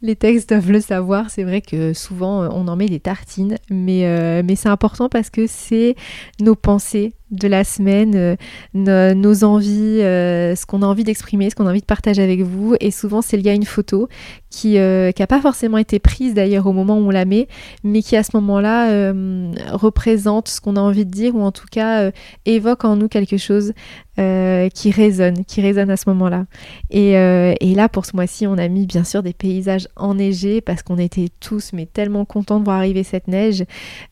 les 0.01 0.15
textes 0.17 0.49
doivent 0.49 0.71
le 0.71 0.81
savoir. 0.81 1.29
C'est 1.29 1.43
vrai 1.43 1.61
que 1.61 1.93
souvent 1.93 2.49
on 2.49 2.67
en 2.67 2.75
met 2.75 2.87
des 2.87 2.99
tartines, 2.99 3.57
mais, 3.69 4.43
mais 4.43 4.57
c'est 4.57 4.67
important 4.67 5.07
parce 5.07 5.29
que 5.29 5.47
c'est 5.47 5.95
nos 6.41 6.55
pensées 6.55 7.13
de 7.35 7.47
la 7.47 7.63
semaine, 7.63 8.37
euh, 8.75 9.13
nos 9.13 9.43
envies, 9.43 10.01
euh, 10.01 10.55
ce 10.55 10.65
qu'on 10.65 10.81
a 10.81 10.85
envie 10.85 11.03
d'exprimer, 11.03 11.49
ce 11.49 11.55
qu'on 11.55 11.67
a 11.67 11.69
envie 11.69 11.81
de 11.81 11.85
partager 11.85 12.21
avec 12.21 12.41
vous. 12.41 12.75
Et 12.79 12.91
souvent, 12.91 13.21
c'est 13.21 13.37
lié 13.37 13.51
à 13.51 13.53
une 13.53 13.65
photo 13.65 14.07
qui 14.49 14.75
n'a 14.75 14.81
euh, 14.81 15.11
pas 15.27 15.41
forcément 15.41 15.77
été 15.77 15.99
prise 15.99 16.33
d'ailleurs 16.33 16.65
au 16.65 16.73
moment 16.73 16.97
où 16.97 17.07
on 17.07 17.09
la 17.09 17.25
met, 17.25 17.47
mais 17.83 18.01
qui 18.01 18.15
à 18.15 18.23
ce 18.23 18.31
moment-là 18.35 19.13
représente 19.71 20.47
ce 20.47 20.61
qu'on 20.61 20.75
a 20.75 20.79
envie 20.79 21.05
de 21.05 21.11
dire 21.11 21.35
ou 21.35 21.41
en 21.41 21.51
tout 21.51 21.65
cas 21.69 22.11
évoque 22.45 22.85
en 22.85 22.95
nous 22.95 23.07
quelque 23.07 23.37
chose 23.37 23.73
qui 24.17 24.91
résonne, 24.91 25.43
qui 25.45 25.61
résonne 25.61 25.89
à 25.89 25.97
ce 25.97 26.09
moment-là. 26.09 26.45
Et, 26.89 27.11
et, 27.11 27.75
là, 27.75 27.89
pour 27.89 28.05
ce 28.05 28.15
mois-ci, 28.15 28.47
on 28.47 28.57
a 28.57 28.67
mis 28.69 28.85
bien 28.85 29.03
sûr 29.03 29.23
des 29.23 29.33
paysages 29.33 29.87
enneigés 29.97 30.61
parce 30.61 30.83
qu'on 30.83 30.97
était 30.97 31.27
tous 31.39 31.73
mais 31.73 31.85
tellement 31.85 32.23
contents 32.23 32.59
de 32.59 32.65
voir 32.65 32.77
arriver 32.77 33.03
cette 33.03 33.27
neige. 33.27 33.65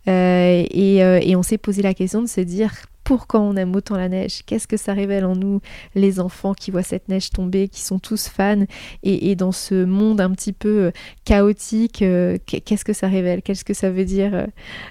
Et, 0.07 0.97
et 0.97 1.35
on 1.35 1.43
s'est 1.43 1.57
posé 1.57 1.81
la 1.81 1.93
question 1.93 2.21
de 2.21 2.27
se 2.27 2.41
dire 2.41 2.73
pourquoi 3.03 3.39
on 3.39 3.55
aime 3.55 3.75
autant 3.75 3.97
la 3.97 4.09
neige, 4.09 4.43
qu'est-ce 4.45 4.67
que 4.67 4.77
ça 4.77 4.93
révèle 4.93 5.25
en 5.25 5.35
nous, 5.35 5.61
les 5.95 6.19
enfants 6.19 6.53
qui 6.53 6.71
voient 6.71 6.83
cette 6.83 7.09
neige 7.09 7.29
tomber, 7.29 7.67
qui 7.67 7.81
sont 7.81 7.99
tous 7.99 8.27
fans, 8.27 8.65
et, 9.03 9.35
dans 9.35 9.51
ce 9.51 9.83
monde 9.83 10.21
un 10.21 10.31
petit 10.31 10.53
peu 10.53 10.85
euh, 10.85 10.91
chaotique, 11.25 12.01
euh, 12.01 12.37
qu'est-ce 12.45 12.85
que 12.85 12.93
ça 12.93 13.07
révèle, 13.07 13.41
qu'est-ce 13.41 13.65
que 13.65 13.73
ça 13.73 13.89
veut 13.89 14.05
dire 14.05 14.33
euh, 14.33 14.45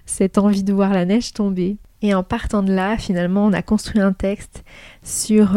cette 0.07 0.39
envie 0.39 0.65
de 0.65 0.73
voir 0.73 0.93
la 0.93 1.05
neige 1.05 1.33
tomber? 1.33 1.77
Et 2.03 2.15
en 2.15 2.23
partant 2.23 2.63
de 2.63 2.73
là, 2.73 2.99
finalement, 2.99 3.47
on 3.47 3.53
a 3.53 3.63
construit 3.63 4.01
un 4.01 4.13
texte 4.13 4.65
sur 5.05 5.57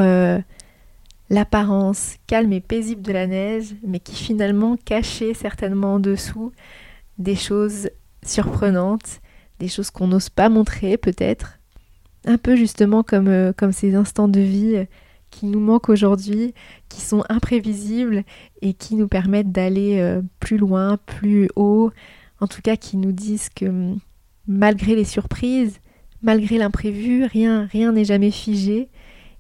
l'apparence 1.31 2.17
calme 2.27 2.53
et 2.53 2.61
paisible 2.61 3.01
de 3.01 3.11
la 3.11 3.25
neige, 3.25 3.73
mais 3.83 3.99
qui 3.99 4.15
finalement 4.15 4.77
cachait 4.77 5.33
certainement 5.33 5.95
en 5.95 5.99
dessous 5.99 6.51
des 7.17 7.35
choses 7.35 7.89
surprenantes, 8.23 9.21
des 9.59 9.67
choses 9.67 9.89
qu'on 9.89 10.07
n'ose 10.07 10.29
pas 10.29 10.49
montrer 10.49 10.97
peut-être, 10.97 11.59
un 12.25 12.37
peu 12.37 12.55
justement 12.55 13.03
comme, 13.03 13.27
euh, 13.27 13.53
comme 13.55 13.71
ces 13.71 13.95
instants 13.95 14.27
de 14.27 14.39
vie 14.39 14.75
euh, 14.75 14.85
qui 15.29 15.45
nous 15.45 15.59
manquent 15.59 15.89
aujourd'hui, 15.89 16.53
qui 16.89 17.01
sont 17.01 17.23
imprévisibles 17.29 18.23
et 18.61 18.73
qui 18.73 18.95
nous 18.95 19.07
permettent 19.07 19.51
d'aller 19.51 19.99
euh, 19.99 20.21
plus 20.39 20.57
loin, 20.57 20.97
plus 21.05 21.49
haut, 21.55 21.91
en 22.39 22.47
tout 22.47 22.61
cas 22.61 22.75
qui 22.75 22.97
nous 22.97 23.11
disent 23.11 23.49
que 23.49 23.65
hum, 23.65 23.99
malgré 24.47 24.95
les 24.95 25.05
surprises, 25.05 25.79
malgré 26.21 26.57
l'imprévu, 26.57 27.25
rien 27.25 27.67
rien 27.71 27.91
n'est 27.91 28.05
jamais 28.05 28.31
figé 28.31 28.89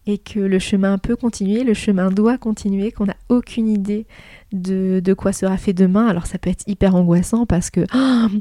et 0.07 0.17
que 0.17 0.39
le 0.39 0.59
chemin 0.59 0.97
peut 0.97 1.15
continuer, 1.15 1.63
le 1.63 1.73
chemin 1.73 2.11
doit 2.11 2.37
continuer, 2.37 2.91
qu'on 2.91 3.05
n'a 3.05 3.15
aucune 3.29 3.67
idée 3.67 4.05
de, 4.51 5.01
de, 5.03 5.13
quoi 5.13 5.33
sera 5.33 5.57
fait 5.57 5.73
demain. 5.73 6.07
Alors 6.07 6.27
ça 6.27 6.37
peut 6.37 6.49
être 6.49 6.63
hyper 6.67 6.95
angoissant 6.95 7.45
parce 7.45 7.69
que 7.69 7.81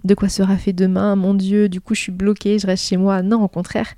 de 0.04 0.14
quoi 0.14 0.28
sera 0.28 0.56
fait 0.56 0.73
demain, 0.73 1.16
mon 1.16 1.35
Dieu, 1.35 1.68
du 1.68 1.80
coup 1.80 1.94
je 1.94 2.00
suis 2.00 2.12
bloquée, 2.12 2.59
je 2.59 2.66
reste 2.66 2.85
chez 2.85 2.97
moi. 2.97 3.23
Non, 3.23 3.42
au 3.42 3.49
contraire, 3.49 3.94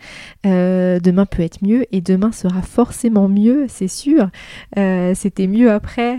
euh, 0.46 1.00
demain 1.00 1.26
peut 1.26 1.42
être 1.42 1.58
mieux 1.62 1.84
et 1.92 2.00
demain 2.00 2.32
sera 2.32 2.62
forcément 2.62 3.28
mieux, 3.28 3.66
c'est 3.68 3.88
sûr. 3.88 4.30
Euh, 4.78 5.12
c'était 5.14 5.46
mieux 5.46 5.70
après. 5.70 6.18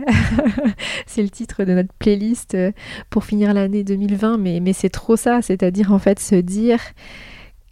c'est 1.06 1.24
le 1.24 1.30
titre 1.30 1.63
de 1.63 1.74
notre 1.74 1.94
playlist 1.94 2.56
euh, 2.56 2.72
pour 3.10 3.24
finir 3.24 3.54
l'année 3.54 3.84
2020, 3.84 4.38
mais, 4.38 4.60
mais 4.60 4.74
c'est 4.74 4.89
trop 4.89 5.16
ça, 5.16 5.42
c'est-à-dire 5.42 5.92
en 5.94 6.00
fait 6.00 6.20
se 6.20 6.36
dire 6.36 6.80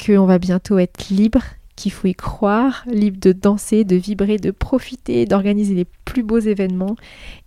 qu'on 0.04 0.26
va 0.26 0.40
bientôt 0.40 0.78
être 0.78 1.10
libre 1.10 1.42
qu'il 1.76 1.92
faut 1.92 2.08
y 2.08 2.14
croire, 2.14 2.84
libre 2.88 3.20
de 3.20 3.32
danser, 3.32 3.84
de 3.84 3.96
vibrer, 3.96 4.38
de 4.38 4.52
profiter, 4.52 5.26
d'organiser 5.26 5.74
les 5.74 5.86
plus 6.06 6.24
beaux 6.24 6.40
événements. 6.40 6.96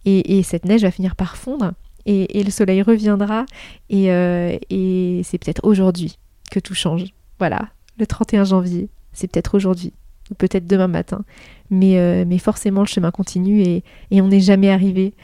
Et, 0.04 0.42
cette 0.42 0.64
neige 0.64 0.82
va 0.82 0.90
finir 0.90 1.16
par 1.16 1.36
fondre 1.36 1.72
et, 2.06 2.42
le 2.42 2.50
soleil 2.50 2.82
reviendra. 2.82 3.46
Euh, 3.92 4.58
et, 4.70 5.20
c'est 5.24 5.38
peut-être 5.38 5.64
aujourd'hui 5.64 6.18
que 6.50 6.60
tout 6.60 6.74
change. 6.74 7.04
Voilà, 7.38 7.68
le 7.98 8.06
31 8.06 8.44
janvier, 8.44 8.88
c'est 9.12 9.30
peut-être 9.30 9.54
aujourd'hui 9.54 9.92
ou 10.30 10.34
peut-être 10.34 10.66
demain 10.66 10.88
matin. 10.88 11.24
Mais, 11.70 11.98
euh, 11.98 12.38
forcément, 12.38 12.82
le 12.82 12.86
chemin 12.86 13.10
continue 13.10 13.62
et, 13.62 13.82
on 14.12 14.28
n'est 14.28 14.40
jamais 14.40 14.70
arrivé. 14.70 15.14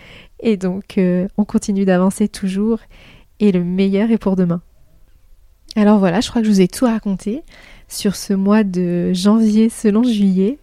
Et 0.41 0.57
donc, 0.57 0.99
euh, 0.99 1.29
on 1.37 1.45
continue 1.45 1.85
d'avancer 1.85 2.29
toujours. 2.29 2.81
Et 3.41 3.53
le 3.53 3.65
meilleur 3.65 4.11
est 4.11 4.19
pour 4.19 4.37
demain. 4.37 4.63
Alors 5.77 5.99
voilà, 5.99 6.21
je 6.21 6.31
crois 6.31 6.41
que 6.41 6.47
je 6.47 6.53
vous 6.53 6.61
ai 6.61 6.69
tout 6.69 6.85
raconté 6.85 7.43
sur 7.89 8.17
ce 8.17 8.33
mois 8.33 8.65
de 8.65 9.13
janvier 9.13 9.69
selon 9.69 10.03
juillet. 10.03 10.59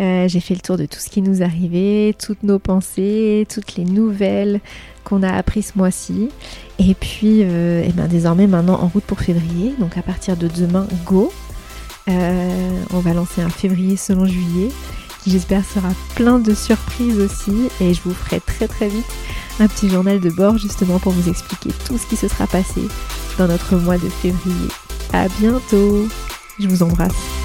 Euh, 0.00 0.26
j'ai 0.26 0.40
fait 0.40 0.54
le 0.54 0.60
tour 0.60 0.76
de 0.76 0.86
tout 0.86 0.98
ce 0.98 1.08
qui 1.08 1.22
nous 1.22 1.42
arrivait, 1.42 2.14
toutes 2.18 2.42
nos 2.42 2.58
pensées, 2.58 3.46
toutes 3.52 3.76
les 3.76 3.84
nouvelles 3.84 4.60
qu'on 5.04 5.22
a 5.22 5.30
apprises 5.32 5.72
ce 5.72 5.78
mois-ci. 5.78 6.30
Et 6.78 6.94
puis, 6.94 7.40
et 7.40 7.46
euh, 7.46 7.84
eh 7.86 7.92
ben 7.92 8.08
désormais, 8.08 8.46
maintenant 8.46 8.80
en 8.80 8.88
route 8.88 9.04
pour 9.04 9.20
février. 9.20 9.74
Donc 9.78 9.96
à 9.96 10.02
partir 10.02 10.36
de 10.36 10.48
demain, 10.48 10.86
go. 11.04 11.32
Euh, 12.08 12.70
on 12.92 12.98
va 12.98 13.14
lancer 13.14 13.40
un 13.40 13.48
février 13.48 13.96
selon 13.96 14.26
juillet 14.26 14.68
qui 15.22 15.30
j'espère 15.30 15.64
sera 15.64 15.88
plein 16.16 16.38
de 16.38 16.54
surprises 16.54 17.18
aussi. 17.18 17.68
Et 17.80 17.94
je 17.94 18.00
vous 18.02 18.14
ferai 18.14 18.40
très 18.40 18.66
très 18.66 18.88
vite 18.88 19.06
un 19.60 19.68
petit 19.68 19.88
journal 19.88 20.18
de 20.18 20.30
bord 20.30 20.58
justement 20.58 20.98
pour 20.98 21.12
vous 21.12 21.30
expliquer 21.30 21.70
tout 21.86 21.96
ce 21.98 22.06
qui 22.06 22.16
se 22.16 22.26
sera 22.26 22.46
passé 22.46 22.82
dans 23.38 23.46
notre 23.46 23.76
mois 23.76 23.98
de 23.98 24.08
février. 24.08 24.68
À 25.12 25.28
bientôt 25.40 26.08
je 26.58 26.68
vous 26.68 26.82
embrasse. 26.82 27.43